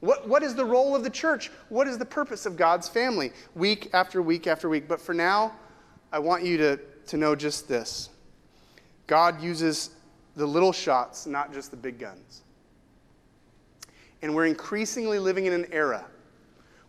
What, 0.00 0.28
what 0.28 0.42
is 0.42 0.54
the 0.54 0.64
role 0.64 0.94
of 0.94 1.02
the 1.02 1.10
church? 1.10 1.50
What 1.68 1.86
is 1.86 1.98
the 1.98 2.04
purpose 2.04 2.46
of 2.46 2.56
God's 2.56 2.88
family? 2.88 3.32
Week 3.54 3.90
after 3.92 4.22
week 4.22 4.46
after 4.46 4.68
week. 4.68 4.88
But 4.88 5.00
for 5.00 5.14
now, 5.14 5.52
I 6.14 6.20
want 6.20 6.44
you 6.44 6.56
to, 6.58 6.78
to 7.06 7.16
know 7.16 7.34
just 7.34 7.66
this 7.66 8.08
God 9.08 9.42
uses 9.42 9.90
the 10.36 10.46
little 10.46 10.72
shots, 10.72 11.26
not 11.26 11.52
just 11.52 11.72
the 11.72 11.76
big 11.76 11.98
guns. 11.98 12.42
And 14.22 14.32
we're 14.32 14.46
increasingly 14.46 15.18
living 15.18 15.46
in 15.46 15.52
an 15.52 15.66
era 15.72 16.06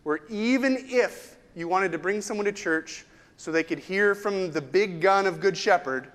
where 0.04 0.20
even 0.30 0.78
if 0.86 1.36
you 1.56 1.66
wanted 1.66 1.90
to 1.90 1.98
bring 1.98 2.20
someone 2.20 2.44
to 2.44 2.52
church 2.52 3.04
so 3.36 3.50
they 3.50 3.64
could 3.64 3.80
hear 3.80 4.14
from 4.14 4.52
the 4.52 4.62
big 4.62 5.00
gun 5.00 5.26
of 5.26 5.40
Good 5.40 5.56
Shepherd, 5.56 6.06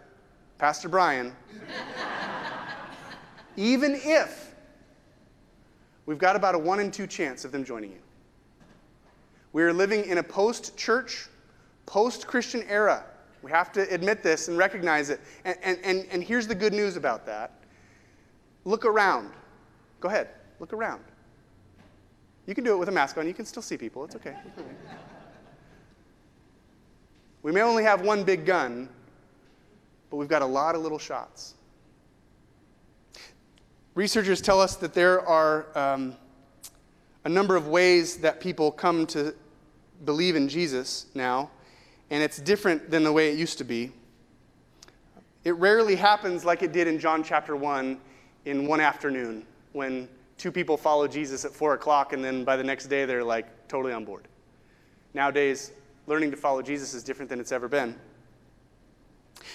Pastor 0.57 0.87
Brian, 0.87 1.33
even 3.57 3.99
if 4.01 4.55
we've 6.05 6.17
got 6.17 6.37
about 6.37 6.55
a 6.55 6.59
one 6.59 6.79
in 6.79 6.91
two 6.91 7.07
chance 7.07 7.43
of 7.43 7.51
them 7.51 7.65
joining 7.65 7.91
you. 7.91 8.01
We 9.51 9.63
are 9.63 9.73
living 9.73 10.05
in 10.05 10.17
a 10.17 10.23
post 10.23 10.77
church, 10.77 11.27
post 11.91 12.25
Christian 12.25 12.63
era. 12.69 13.03
We 13.41 13.51
have 13.51 13.73
to 13.73 13.81
admit 13.93 14.23
this 14.23 14.47
and 14.47 14.57
recognize 14.57 15.09
it. 15.09 15.19
And, 15.43 15.57
and, 15.61 15.77
and, 15.83 16.07
and 16.09 16.23
here's 16.23 16.47
the 16.47 16.55
good 16.55 16.71
news 16.71 16.95
about 16.95 17.25
that 17.25 17.51
look 18.63 18.85
around. 18.85 19.31
Go 19.99 20.07
ahead, 20.07 20.29
look 20.61 20.71
around. 20.71 21.03
You 22.47 22.55
can 22.55 22.63
do 22.63 22.71
it 22.71 22.77
with 22.77 22.87
a 22.87 22.93
mask 22.93 23.17
on, 23.17 23.27
you 23.27 23.33
can 23.33 23.45
still 23.45 23.61
see 23.61 23.75
people. 23.75 24.05
It's 24.05 24.15
okay. 24.15 24.35
We 27.43 27.51
may 27.51 27.61
only 27.61 27.83
have 27.83 28.01
one 28.01 28.23
big 28.23 28.45
gun, 28.45 28.87
but 30.09 30.15
we've 30.15 30.29
got 30.29 30.43
a 30.43 30.45
lot 30.45 30.75
of 30.75 30.81
little 30.81 30.99
shots. 30.99 31.55
Researchers 33.95 34.39
tell 34.39 34.61
us 34.61 34.77
that 34.77 34.93
there 34.93 35.27
are 35.27 35.65
um, 35.77 36.15
a 37.25 37.29
number 37.29 37.57
of 37.57 37.67
ways 37.67 38.17
that 38.17 38.39
people 38.39 38.71
come 38.71 39.05
to 39.07 39.35
believe 40.05 40.37
in 40.37 40.47
Jesus 40.47 41.07
now, 41.13 41.49
and 42.11 42.21
it's 42.21 42.37
different 42.37 42.91
than 42.91 43.03
the 43.03 43.11
way 43.11 43.31
it 43.31 43.39
used 43.39 43.57
to 43.57 43.63
be. 43.63 43.91
It 45.45 45.55
rarely 45.55 45.95
happens 45.95 46.45
like 46.45 46.61
it 46.61 46.73
did 46.73 46.87
in 46.87 46.99
John 46.99 47.23
chapter 47.23 47.55
1 47.55 47.99
in 48.45 48.67
one 48.67 48.81
afternoon 48.81 49.45
when 49.71 50.07
two 50.37 50.51
people 50.51 50.75
follow 50.75 51.07
Jesus 51.07 51.45
at 51.45 51.53
4 51.53 51.73
o'clock, 51.73 52.13
and 52.13 52.23
then 52.23 52.43
by 52.43 52.57
the 52.57 52.63
next 52.63 52.87
day 52.87 53.05
they're 53.05 53.23
like 53.23 53.67
totally 53.67 53.93
on 53.93 54.03
board. 54.03 54.27
Nowadays, 55.13 55.71
learning 56.05 56.31
to 56.31 56.37
follow 56.37 56.61
Jesus 56.61 56.93
is 56.93 57.03
different 57.03 57.29
than 57.29 57.39
it's 57.39 57.51
ever 57.51 57.69
been. 57.69 57.95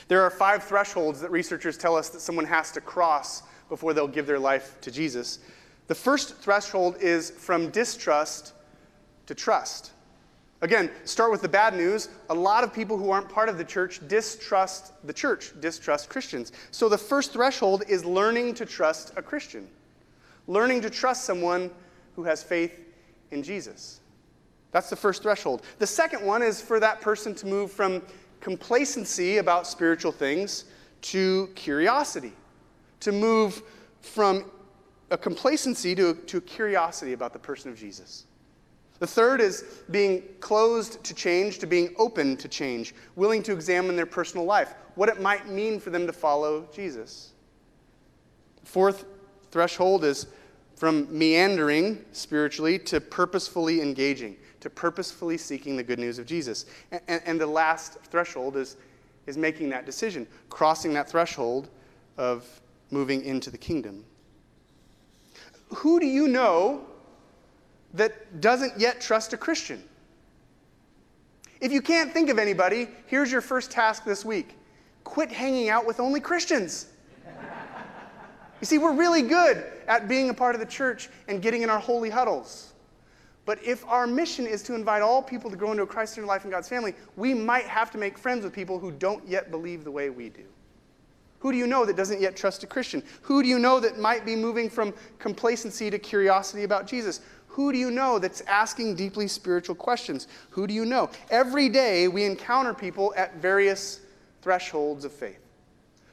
There 0.09 0.23
are 0.23 0.31
five 0.31 0.64
thresholds 0.64 1.21
that 1.21 1.31
researchers 1.31 1.77
tell 1.77 1.95
us 1.95 2.09
that 2.09 2.21
someone 2.21 2.47
has 2.47 2.73
to 2.73 2.81
cross 2.81 3.42
before 3.69 3.92
they'll 3.92 4.09
give 4.09 4.27
their 4.27 4.38
life 4.38 4.81
to 4.81 4.90
Jesus. 4.90 5.40
The 5.88 5.95
first 5.95 6.37
threshold 6.38 6.97
is 7.01 7.31
from 7.31 7.71
distrust 7.71 8.55
to 9.27 9.35
trust. 9.35 9.92
Again, 10.62 10.90
start 11.05 11.31
with 11.31 11.42
the 11.42 11.49
bad 11.49 11.75
news. 11.75 12.09
A 12.31 12.35
lot 12.35 12.64
of 12.64 12.73
people 12.73 12.97
who 12.97 13.11
aren't 13.11 13.29
part 13.29 13.49
of 13.49 13.59
the 13.59 13.64
church 13.64 14.01
distrust 14.09 14.92
the 15.05 15.12
church, 15.12 15.53
distrust 15.61 16.09
Christians. 16.09 16.53
So 16.71 16.88
the 16.88 16.99
first 16.99 17.33
threshold 17.33 17.85
is 17.88 18.05
learning 18.05 18.55
to 18.55 18.66
trust 18.66 19.12
a 19.16 19.23
Christian, 19.23 19.69
learning 20.47 20.81
to 20.83 20.90
trust 20.90 21.25
someone 21.25 21.71
who 22.14 22.25
has 22.25 22.42
faith 22.42 22.81
in 23.31 23.42
Jesus. 23.42 24.01
That's 24.73 24.90
the 24.90 24.97
first 24.97 25.23
threshold. 25.23 25.62
The 25.79 25.87
second 25.87 26.25
one 26.25 26.42
is 26.42 26.61
for 26.61 26.81
that 26.81 27.01
person 27.01 27.35
to 27.37 27.47
move 27.47 27.71
from 27.71 28.03
complacency 28.40 29.38
about 29.38 29.66
spiritual 29.66 30.12
things 30.12 30.64
to 31.03 31.49
curiosity, 31.55 32.33
to 33.01 33.12
move 33.12 33.62
from 34.01 34.51
a 35.11 35.19
complacency 35.19 35.95
to, 35.95 36.14
to 36.14 36.38
a 36.38 36.40
curiosity 36.40 37.12
about 37.12 37.33
the 37.33 37.38
person 37.38 37.71
of 37.71 37.79
Jesus. 37.79 38.26
The 38.99 39.07
third 39.07 39.41
is 39.41 39.63
being 39.91 40.23
closed 40.41 41.05
to 41.05 41.15
change, 41.15 41.59
to 41.59 41.67
being 41.67 41.95
open 41.99 42.37
to 42.39 42.49
change, 42.49 42.95
willing 43.15 43.43
to 43.43 43.53
examine 43.53 43.97
their 43.97 44.07
personal 44.07 44.47
life, 44.47 44.75
what 44.95 45.09
it 45.09 45.21
might 45.21 45.49
mean 45.49 45.79
for 45.79 45.91
them 45.91 46.07
to 46.07 46.13
follow 46.13 46.67
Jesus. 46.73 47.33
Fourth 48.65 49.05
threshold 49.51 50.05
is 50.05 50.27
from 50.77 51.07
meandering 51.17 52.05
spiritually 52.13 52.79
to 52.79 53.01
purposefully 53.01 53.81
engaging, 53.81 54.37
to 54.61 54.71
purposefully 54.71 55.39
seeking 55.39 55.77
the 55.77 55.83
good 55.83 55.99
news 55.99 56.19
of 56.19 56.27
Jesus. 56.27 56.67
And, 56.91 57.01
and, 57.09 57.23
and, 57.27 57.41
the 57.41 57.47
last 57.47 57.99
threshold 58.11 58.57
is, 58.57 58.77
is 59.27 59.39
making 59.39 59.71
that 59.71 59.87
decision, 59.87 60.27
crossing 60.51 60.93
that 60.95 61.09
threshold 61.09 61.71
of 62.19 62.45
moving 62.91 63.25
into 63.25 63.51
the 63.51 63.59
kingdom. 63.59 64.05
Who 65.75 65.99
do 65.99 66.07
you 66.07 66.29
know 66.29 66.87
that 67.94 68.40
doesn't 68.40 68.79
yet 68.79 69.01
trust 69.01 69.33
a 69.33 69.37
Christian? 69.37 69.83
If 71.61 71.72
you 71.72 71.81
can't 71.81 72.12
think 72.12 72.29
of 72.29 72.38
anybody, 72.38 72.88
here's 73.07 73.33
your 73.33 73.40
first 73.40 73.70
task 73.70 74.05
this 74.05 74.25
week 74.25 74.55
quit 75.05 75.31
hanging 75.31 75.68
out 75.68 75.87
with 75.87 76.01
only 76.01 76.20
Christians. 76.20 76.88
you 78.61 78.66
see, 78.66 78.77
we're 78.77 78.92
really 78.92 79.22
good 79.22 79.64
at 79.87 80.09
being 80.09 80.31
a 80.31 80.35
part 80.35 80.55
of 80.55 80.61
the 80.61 80.66
church 80.66 81.09
and 81.29 81.40
getting 81.40 81.62
in 81.62 81.70
our 81.70 81.79
holy 81.79 82.11
huddles. 82.11 82.72
But 83.44 83.62
if 83.62 83.87
our 83.87 84.09
mission 84.09 84.46
is 84.46 84.62
to 84.64 84.75
invite 84.75 85.03
all 85.03 85.22
people 85.22 85.49
to 85.51 85.57
grow 85.57 85.70
into 85.70 85.85
a 85.85 85.87
Christ 85.87 86.14
centered 86.14 86.27
life 86.27 86.44
in 86.44 86.51
God's 86.51 86.68
family, 86.68 86.94
we 87.14 87.33
might 87.33 87.66
have 87.66 87.92
to 87.92 87.99
make 87.99 88.18
friends 88.18 88.42
with 88.42 88.53
people 88.53 88.81
who 88.81 88.90
don't 88.90 89.27
yet 89.27 89.53
believe 89.53 89.85
the 89.85 89.90
way 89.90 90.11
we 90.11 90.29
do. 90.29 90.42
Who 91.38 91.53
do 91.53 91.59
you 91.59 91.68
know 91.68 91.85
that 91.85 91.96
doesn't 91.96 92.20
yet 92.20 92.35
trust 92.35 92.64
a 92.64 92.66
Christian? 92.66 93.05
Who 93.22 93.44
do 93.44 93.49
you 93.49 93.61
know 93.61 93.79
that 93.79 93.99
might 93.99 94.27
be 94.27 94.35
moving 94.35 94.68
from 94.68 94.92
complacency 95.20 95.90
to 95.90 95.99
curiosity 95.99 96.64
about 96.64 96.88
Jesus? 96.88 97.20
Who 97.57 97.73
do 97.73 97.79
you 97.79 97.90
know 97.90 98.19
that's 98.19 98.42
asking 98.42 98.97
deeply 98.97 99.27
spiritual 99.27 99.77
questions? 99.77 100.29
Who 100.51 100.66
do 100.66 100.75
you 100.75 100.85
know? 100.85 101.09
Every 101.31 101.71
day 101.71 102.07
we 102.07 102.25
encounter 102.25 102.75
people 102.75 103.14
at 103.16 103.37
various 103.37 104.03
thresholds 104.42 105.07
of 105.07 105.12
faith. 105.12 105.40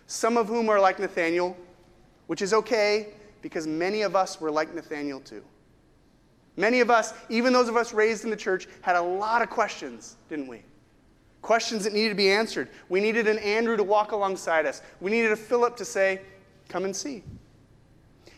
Some 0.07 0.37
of 0.37 0.47
whom 0.47 0.69
are 0.69 0.79
like 0.79 0.99
Nathaniel, 0.99 1.57
which 2.27 2.41
is 2.41 2.53
okay 2.53 3.07
because 3.41 3.67
many 3.67 4.03
of 4.03 4.15
us 4.15 4.39
were 4.39 4.49
like 4.49 4.73
Nathaniel 4.73 5.19
too. 5.19 5.43
Many 6.55 6.79
of 6.79 6.89
us, 6.89 7.13
even 7.27 7.51
those 7.51 7.67
of 7.67 7.75
us 7.75 7.91
raised 7.91 8.23
in 8.23 8.29
the 8.29 8.37
church, 8.37 8.69
had 8.79 8.95
a 8.95 9.01
lot 9.01 9.41
of 9.41 9.49
questions, 9.49 10.15
didn't 10.29 10.47
we? 10.47 10.61
Questions 11.41 11.83
that 11.83 11.91
needed 11.91 12.07
to 12.07 12.15
be 12.15 12.31
answered. 12.31 12.69
We 12.87 13.01
needed 13.01 13.27
an 13.27 13.39
Andrew 13.39 13.75
to 13.75 13.83
walk 13.83 14.13
alongside 14.13 14.65
us. 14.65 14.81
We 15.01 15.11
needed 15.11 15.33
a 15.33 15.35
Philip 15.35 15.75
to 15.75 15.83
say, 15.83 16.21
Come 16.69 16.85
and 16.85 16.95
see. 16.95 17.21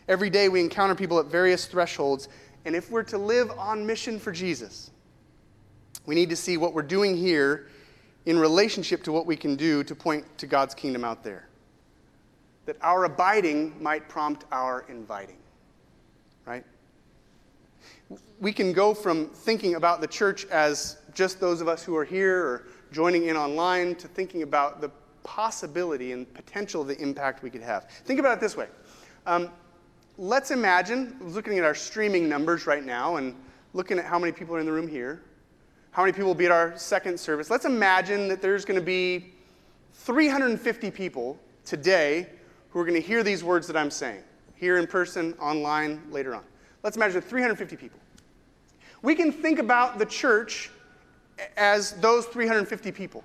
Every 0.08 0.30
day 0.30 0.48
we 0.48 0.60
encounter 0.60 0.94
people 0.94 1.18
at 1.18 1.26
various 1.26 1.66
thresholds, 1.66 2.28
and 2.66 2.76
if 2.76 2.90
we're 2.90 3.04
to 3.04 3.16
live 3.16 3.50
on 3.52 3.86
mission 3.86 4.18
for 4.18 4.32
Jesus, 4.32 4.90
we 6.04 6.14
need 6.14 6.28
to 6.28 6.36
see 6.36 6.56
what 6.56 6.74
we're 6.74 6.82
doing 6.82 7.16
here 7.16 7.68
in 8.26 8.38
relationship 8.38 9.02
to 9.04 9.12
what 9.12 9.24
we 9.24 9.36
can 9.36 9.56
do 9.56 9.82
to 9.84 9.94
point 9.94 10.24
to 10.38 10.46
God's 10.46 10.74
kingdom 10.74 11.04
out 11.04 11.24
there. 11.24 11.48
That 12.66 12.76
our 12.82 13.04
abiding 13.04 13.80
might 13.82 14.08
prompt 14.08 14.44
our 14.50 14.84
inviting, 14.88 15.38
right? 16.44 16.64
we 18.40 18.52
can 18.52 18.72
go 18.72 18.94
from 18.94 19.26
thinking 19.28 19.74
about 19.74 20.00
the 20.00 20.06
church 20.06 20.46
as 20.46 20.98
just 21.14 21.40
those 21.40 21.60
of 21.60 21.68
us 21.68 21.82
who 21.82 21.96
are 21.96 22.04
here 22.04 22.44
or 22.44 22.66
joining 22.92 23.26
in 23.26 23.36
online 23.36 23.94
to 23.96 24.08
thinking 24.08 24.42
about 24.42 24.80
the 24.80 24.90
possibility 25.24 26.12
and 26.12 26.32
potential 26.34 26.82
of 26.82 26.88
the 26.88 27.00
impact 27.00 27.42
we 27.42 27.50
could 27.50 27.62
have. 27.62 27.88
Think 28.04 28.20
about 28.20 28.36
it 28.36 28.40
this 28.40 28.56
way. 28.56 28.68
Um, 29.26 29.50
let's 30.18 30.50
imagine, 30.50 31.16
looking 31.20 31.58
at 31.58 31.64
our 31.64 31.74
streaming 31.74 32.28
numbers 32.28 32.66
right 32.66 32.84
now 32.84 33.16
and 33.16 33.34
looking 33.74 33.98
at 33.98 34.04
how 34.04 34.18
many 34.18 34.32
people 34.32 34.56
are 34.56 34.60
in 34.60 34.66
the 34.66 34.72
room 34.72 34.88
here, 34.88 35.22
how 35.90 36.02
many 36.02 36.12
people 36.12 36.28
will 36.28 36.34
be 36.34 36.46
at 36.46 36.52
our 36.52 36.76
second 36.76 37.18
service. 37.18 37.50
Let's 37.50 37.64
imagine 37.64 38.28
that 38.28 38.40
there's 38.40 38.64
going 38.64 38.78
to 38.78 38.84
be 38.84 39.32
350 39.94 40.90
people 40.90 41.38
today 41.64 42.28
who 42.70 42.78
are 42.78 42.84
going 42.84 43.00
to 43.00 43.06
hear 43.06 43.22
these 43.22 43.42
words 43.42 43.66
that 43.66 43.76
I'm 43.76 43.90
saying, 43.90 44.22
here 44.54 44.78
in 44.78 44.86
person, 44.86 45.34
online, 45.40 46.02
later 46.10 46.34
on. 46.34 46.44
Let's 46.82 46.96
imagine 46.96 47.20
350 47.20 47.76
people. 47.76 47.98
We 49.02 49.14
can 49.14 49.32
think 49.32 49.58
about 49.58 49.98
the 49.98 50.06
church 50.06 50.70
as 51.56 51.92
those 51.92 52.26
350 52.26 52.92
people. 52.92 53.24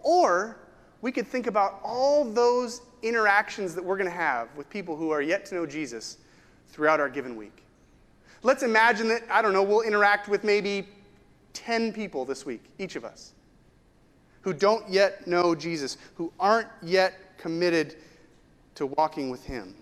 Or 0.00 0.58
we 1.04 1.12
could 1.12 1.26
think 1.26 1.46
about 1.46 1.80
all 1.84 2.24
those 2.24 2.80
interactions 3.02 3.74
that 3.74 3.84
we're 3.84 3.98
going 3.98 4.08
to 4.08 4.16
have 4.16 4.48
with 4.56 4.70
people 4.70 4.96
who 4.96 5.10
are 5.10 5.20
yet 5.20 5.44
to 5.44 5.54
know 5.54 5.66
Jesus 5.66 6.16
throughout 6.68 6.98
our 6.98 7.10
given 7.10 7.36
week. 7.36 7.62
Let's 8.42 8.62
imagine 8.62 9.08
that, 9.08 9.22
I 9.30 9.42
don't 9.42 9.52
know, 9.52 9.62
we'll 9.62 9.82
interact 9.82 10.30
with 10.30 10.44
maybe 10.44 10.88
10 11.52 11.92
people 11.92 12.24
this 12.24 12.46
week, 12.46 12.62
each 12.78 12.96
of 12.96 13.04
us, 13.04 13.34
who 14.40 14.54
don't 14.54 14.88
yet 14.88 15.26
know 15.26 15.54
Jesus, 15.54 15.98
who 16.14 16.32
aren't 16.40 16.68
yet 16.80 17.36
committed 17.36 17.96
to 18.74 18.86
walking 18.86 19.28
with 19.28 19.44
Him. 19.44 19.74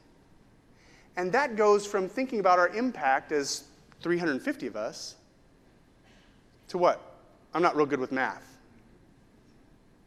And 1.17 1.31
that 1.31 1.55
goes 1.55 1.87
from 1.87 2.09
thinking 2.09 2.41
about 2.41 2.59
our 2.59 2.71
impact 2.71 3.31
as 3.31 3.63
350 4.01 4.67
of 4.67 4.75
us 4.75 5.15
to 6.67 6.79
what? 6.79 7.01
I'm 7.55 7.63
not 7.63 7.77
real 7.77 7.87
good 7.87 8.01
with 8.01 8.11
math. 8.11 8.59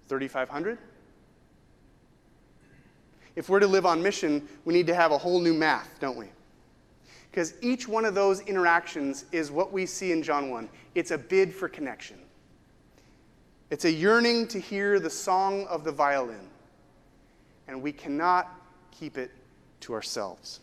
3,500? 0.10 0.78
If 3.36 3.50
we're 3.50 3.60
to 3.60 3.68
live 3.68 3.86
on 3.86 4.02
mission, 4.02 4.48
we 4.64 4.74
need 4.74 4.88
to 4.88 4.96
have 4.96 5.12
a 5.12 5.18
whole 5.18 5.40
new 5.40 5.54
math, 5.54 6.00
don't 6.00 6.18
we? 6.18 6.28
Because 7.30 7.54
each 7.62 7.88
one 7.88 8.06
of 8.06 8.16
those 8.16 8.40
interactions 8.42 9.26
is 9.32 9.52
what 9.52 9.74
we 9.74 9.86
see 9.86 10.12
in 10.14 10.24
John 10.24 10.50
1. 10.50 10.70
It's 10.96 11.12
a 11.12 11.18
bid 11.18 11.54
for 11.54 11.68
connection, 11.68 12.18
it's 13.70 13.86
a 13.86 13.92
yearning 13.92 14.48
to 14.50 14.60
hear 14.60 15.00
the 15.00 15.10
song 15.10 15.66
of 15.68 15.84
the 15.84 15.92
violin. 15.92 16.50
And 17.68 17.82
we 17.82 17.92
cannot 17.92 18.62
keep 18.92 19.18
it 19.18 19.32
to 19.82 19.94
ourselves. 19.94 20.60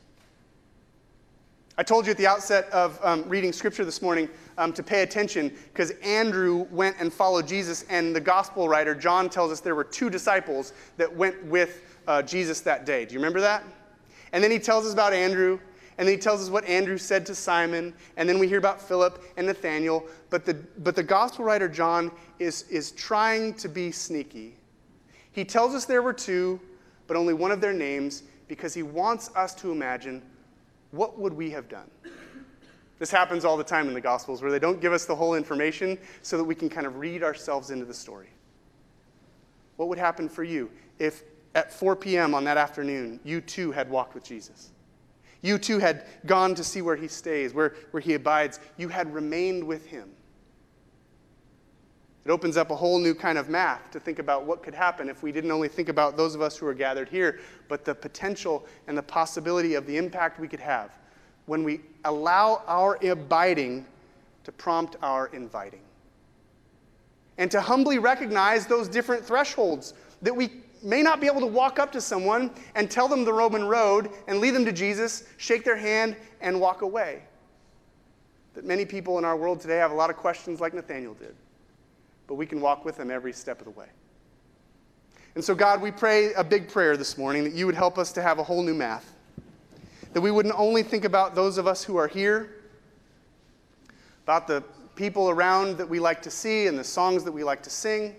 I 1.79 1.83
told 1.83 2.05
you 2.05 2.11
at 2.11 2.19
the 2.19 2.27
outset 2.27 2.69
of 2.71 2.99
um, 3.03 3.29
reading 3.29 3.53
scripture 3.53 3.85
this 3.85 4.03
morning 4.03 4.29
um, 4.59 4.75
to 4.75 4.83
pay 4.83 5.03
attention 5.03 5.53
because 5.73 5.91
Andrew 6.03 6.67
went 6.71 6.97
and 7.01 7.11
followed 7.11 7.49
Jesus, 7.49 7.87
and 7.89 8.15
the 8.15 8.21
gospel 8.21 8.69
writer 8.69 8.95
John 8.95 9.31
tells 9.31 9.51
us 9.51 9.61
there 9.61 9.75
were 9.75 9.83
two 9.83 10.11
disciples 10.11 10.75
that 10.99 11.13
went 11.17 11.43
with 11.47 11.92
uh, 12.07 12.23
Jesus 12.23 12.61
that 12.61 12.87
day. 12.87 13.05
Do 13.05 13.15
you 13.15 13.19
remember 13.19 13.41
that? 13.41 13.65
And 14.33 14.43
then 14.43 14.51
he 14.51 14.59
tells 14.59 14.87
us 14.87 14.93
about 14.93 15.13
Andrew, 15.13 15.59
and 15.99 16.09
then 16.09 16.17
he 16.17 16.21
tells 16.21 16.43
us 16.43 16.49
what 16.49 16.65
Andrew 16.65 16.99
said 16.99 17.27
to 17.27 17.35
Simon, 17.35 17.95
and 18.17 18.29
then 18.29 18.39
we 18.39 18.49
hear 18.49 18.59
about 18.59 18.81
Philip 18.81 19.23
and 19.37 19.47
Nathaniel. 19.47 20.07
But 20.31 20.45
the, 20.45 20.55
but 20.79 20.97
the 20.97 21.03
gospel 21.03 21.45
writer 21.45 21.69
John 21.69 22.11
is, 22.39 22.63
is 22.71 22.93
trying 22.93 23.55
to 23.55 23.69
be 23.69 23.93
sneaky. 23.93 24.55
He 25.33 25.45
tells 25.45 25.75
us 25.75 25.85
there 25.85 26.03
were 26.03 26.13
two, 26.13 26.61
but 27.07 27.17
only 27.17 27.35
one 27.35 27.51
of 27.51 27.61
their 27.61 27.75
names, 27.75 28.23
because 28.49 28.75
he 28.75 28.83
wants 28.83 29.31
us 29.37 29.55
to 29.57 29.71
imagine 29.71 30.23
what 30.91 31.19
would 31.19 31.33
we 31.33 31.51
have 31.51 31.69
done? 31.69 31.91
This 32.99 33.11
happens 33.11 33.45
all 33.45 33.57
the 33.57 33.65
time 33.65 33.89
in 33.89 33.95
the 33.95 34.01
Gospels 34.01 34.43
where 34.43 34.53
they 34.53 34.61
don't 34.61 34.81
give 34.81 34.93
us 34.93 35.07
the 35.07 35.17
whole 35.17 35.35
information 35.35 35.99
so 36.23 36.37
that 36.37 36.45
we 36.45 36.55
can 36.55 36.69
kind 36.69 36.87
of 36.87 36.99
read 36.99 37.23
ourselves 37.23 37.71
into 37.71 37.85
the 37.85 37.95
story. 37.95 38.29
What 39.77 39.89
would 39.89 39.99
happen 39.99 40.29
for 40.29 40.45
you 40.45 40.71
if 40.99 41.25
at 41.55 41.73
4 41.73 41.97
p.m. 41.97 42.35
on 42.35 42.45
that 42.45 42.57
afternoon 42.57 43.21
you 43.25 43.41
too 43.41 43.73
had 43.73 43.91
walked 43.91 44.15
with 44.15 44.25
Jesus? 44.25 44.73
You 45.43 45.59
too 45.59 45.79
had 45.79 46.07
gone 46.25 46.55
to 46.55 46.65
see 46.65 46.83
where 46.83 46.97
he 46.97 47.09
stays, 47.09 47.53
where, 47.53 47.75
where 47.91 48.01
he 48.01 48.15
abides. 48.15 48.61
You 48.77 48.89
had 48.89 49.13
remained 49.13 49.65
with 49.65 49.85
him. 49.87 50.09
It 52.25 52.31
opens 52.31 52.57
up 52.57 52.71
a 52.71 52.77
whole 52.77 53.01
new 53.01 53.15
kind 53.15 53.37
of 53.37 53.49
math 53.49 53.91
to 53.91 53.99
think 53.99 54.21
about 54.21 54.47
what 54.47 54.63
could 54.63 54.75
happen 54.75 55.09
if 55.09 55.25
we 55.25 55.33
didn't 55.33 55.51
only 55.51 55.67
think 55.67 55.89
about 55.89 56.17
those 56.17 56.37
of 56.37 56.41
us 56.41 56.57
who 56.57 56.67
are 56.69 56.75
gathered 56.75 57.09
here, 57.09 57.41
but 57.69 57.85
the 57.85 57.95
potential 57.95 58.65
and 58.87 58.97
the 58.97 59.03
possibility 59.03 59.75
of 59.75 59.87
the 59.87 59.97
impact 59.97 60.39
we 60.39 60.47
could 60.47 60.61
have 60.61 60.97
when 61.47 61.65
we 61.65 61.81
allow 62.05 62.63
our 62.69 62.97
abiding 63.05 63.85
to 64.45 64.53
prompt 64.53 64.97
our 65.03 65.27
inviting. 65.29 65.81
And 67.39 67.51
to 67.51 67.61
humbly 67.61 67.99
recognize 67.99 68.67
those 68.67 68.87
different 68.87 69.25
thresholds 69.25 69.95
that 70.21 70.35
we 70.35 70.63
may 70.83 71.03
not 71.03 71.21
be 71.21 71.27
able 71.27 71.41
to 71.41 71.47
walk 71.47 71.79
up 71.79 71.93
to 71.93 72.01
someone 72.01 72.51
and 72.75 72.91
tell 72.91 73.09
them 73.09 73.25
the 73.25 73.33
Roman 73.33 73.65
road 73.65 74.11
and 74.27 74.39
lead 74.39 74.51
them 74.51 74.65
to 74.65 74.73
Jesus, 74.73 75.25
shake 75.37 75.65
their 75.65 75.77
hand, 75.77 76.17
and 76.41 76.61
walk 76.61 76.83
away. 76.83 77.23
That 78.55 78.65
many 78.65 78.85
people 78.85 79.19
in 79.19 79.25
our 79.25 79.37
world 79.37 79.61
today 79.61 79.79
have 79.79 79.93
a 79.93 79.95
lot 79.95 80.11
of 80.11 80.17
questions 80.17 80.61
like 80.61 80.75
Nathaniel 80.75 81.15
did 81.15 81.35
but 82.33 82.37
we 82.37 82.47
can 82.47 82.63
walk 82.63 82.85
with 82.85 82.97
them 82.97 83.11
every 83.11 83.31
step 83.31 83.59
of 83.59 83.67
the 83.67 83.79
way. 83.79 83.89
And 85.35 85.45
so, 85.45 85.55
God, 85.55 85.83
we 85.83 85.91
pray 85.91 86.33
a 86.33 86.43
big 86.43 86.67
prayer 86.67 86.97
this 86.97 87.19
morning 87.19 87.45
that 87.45 87.53
you 87.53 87.67
would 87.67 87.75
help 87.75 87.99
us 87.99 88.11
to 88.13 88.23
have 88.23 88.39
a 88.39 88.43
whole 88.43 88.63
new 88.63 88.73
math. 88.73 89.15
That 90.15 90.23
we 90.23 90.31
wouldn't 90.31 90.55
only 90.59 90.83
think 90.83 91.05
about 91.05 91.35
those 91.35 91.59
of 91.59 91.67
us 91.67 91.85
who 91.85 91.97
are 91.97 92.09
here, 92.09 92.55
about 94.25 94.47
the 94.47 94.63
people 94.95 95.29
around 95.29 95.77
that 95.77 95.87
we 95.87 96.01
like 96.01 96.23
to 96.23 96.31
see 96.31 96.69
and 96.69 96.79
the 96.79 96.85
songs 96.85 97.23
that 97.25 97.33
we 97.33 97.45
like 97.45 97.63
to 97.65 97.71
sing, 97.71 98.17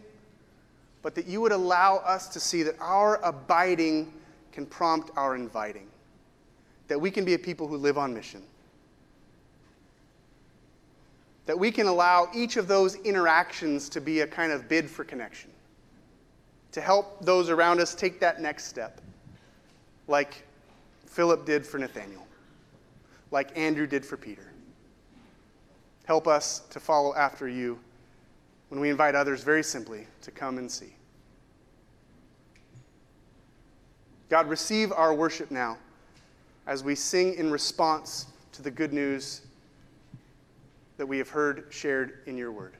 but 1.03 1.13
that 1.13 1.27
you 1.27 1.39
would 1.41 1.51
allow 1.51 1.97
us 1.97 2.27
to 2.29 2.39
see 2.39 2.63
that 2.63 2.75
our 2.79 3.17
abiding 3.23 4.11
can 4.51 4.65
prompt 4.65 5.11
our 5.15 5.35
inviting. 5.35 5.87
That 6.87 6.99
we 6.99 7.11
can 7.11 7.23
be 7.23 7.35
a 7.35 7.39
people 7.39 7.67
who 7.67 7.77
live 7.77 7.99
on 7.99 8.13
mission 8.13 8.41
that 11.45 11.57
we 11.57 11.71
can 11.71 11.87
allow 11.87 12.29
each 12.33 12.57
of 12.57 12.67
those 12.67 12.95
interactions 12.95 13.89
to 13.89 14.01
be 14.01 14.21
a 14.21 14.27
kind 14.27 14.51
of 14.51 14.69
bid 14.69 14.89
for 14.89 15.03
connection, 15.03 15.49
to 16.71 16.81
help 16.81 17.23
those 17.23 17.49
around 17.49 17.79
us 17.79 17.93
take 17.93 18.19
that 18.19 18.41
next 18.41 18.65
step, 18.65 19.01
like 20.07 20.43
Philip 21.05 21.45
did 21.45 21.65
for 21.65 21.77
Nathaniel, 21.77 22.25
like 23.31 23.55
Andrew 23.57 23.87
did 23.87 24.05
for 24.05 24.17
Peter. 24.17 24.51
Help 26.05 26.27
us 26.27 26.59
to 26.69 26.79
follow 26.79 27.13
after 27.15 27.47
you 27.47 27.77
when 28.73 28.81
we 28.81 28.89
invite 28.89 29.13
others 29.13 29.43
very 29.43 29.61
simply 29.61 30.07
to 30.23 30.31
come 30.31 30.57
and 30.57 30.71
see. 30.71 30.95
God, 34.29 34.49
receive 34.49 34.91
our 34.91 35.13
worship 35.13 35.51
now 35.51 35.77
as 36.65 36.83
we 36.83 36.95
sing 36.95 37.35
in 37.35 37.51
response 37.51 38.25
to 38.51 38.63
the 38.63 38.71
good 38.71 38.91
news 38.91 39.41
that 40.97 41.05
we 41.05 41.19
have 41.19 41.29
heard 41.29 41.67
shared 41.69 42.21
in 42.25 42.35
your 42.35 42.51
word. 42.51 42.73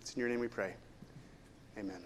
It's 0.00 0.14
in 0.14 0.20
your 0.20 0.30
name 0.30 0.40
we 0.40 0.48
pray. 0.48 0.72
Amen. 1.76 2.02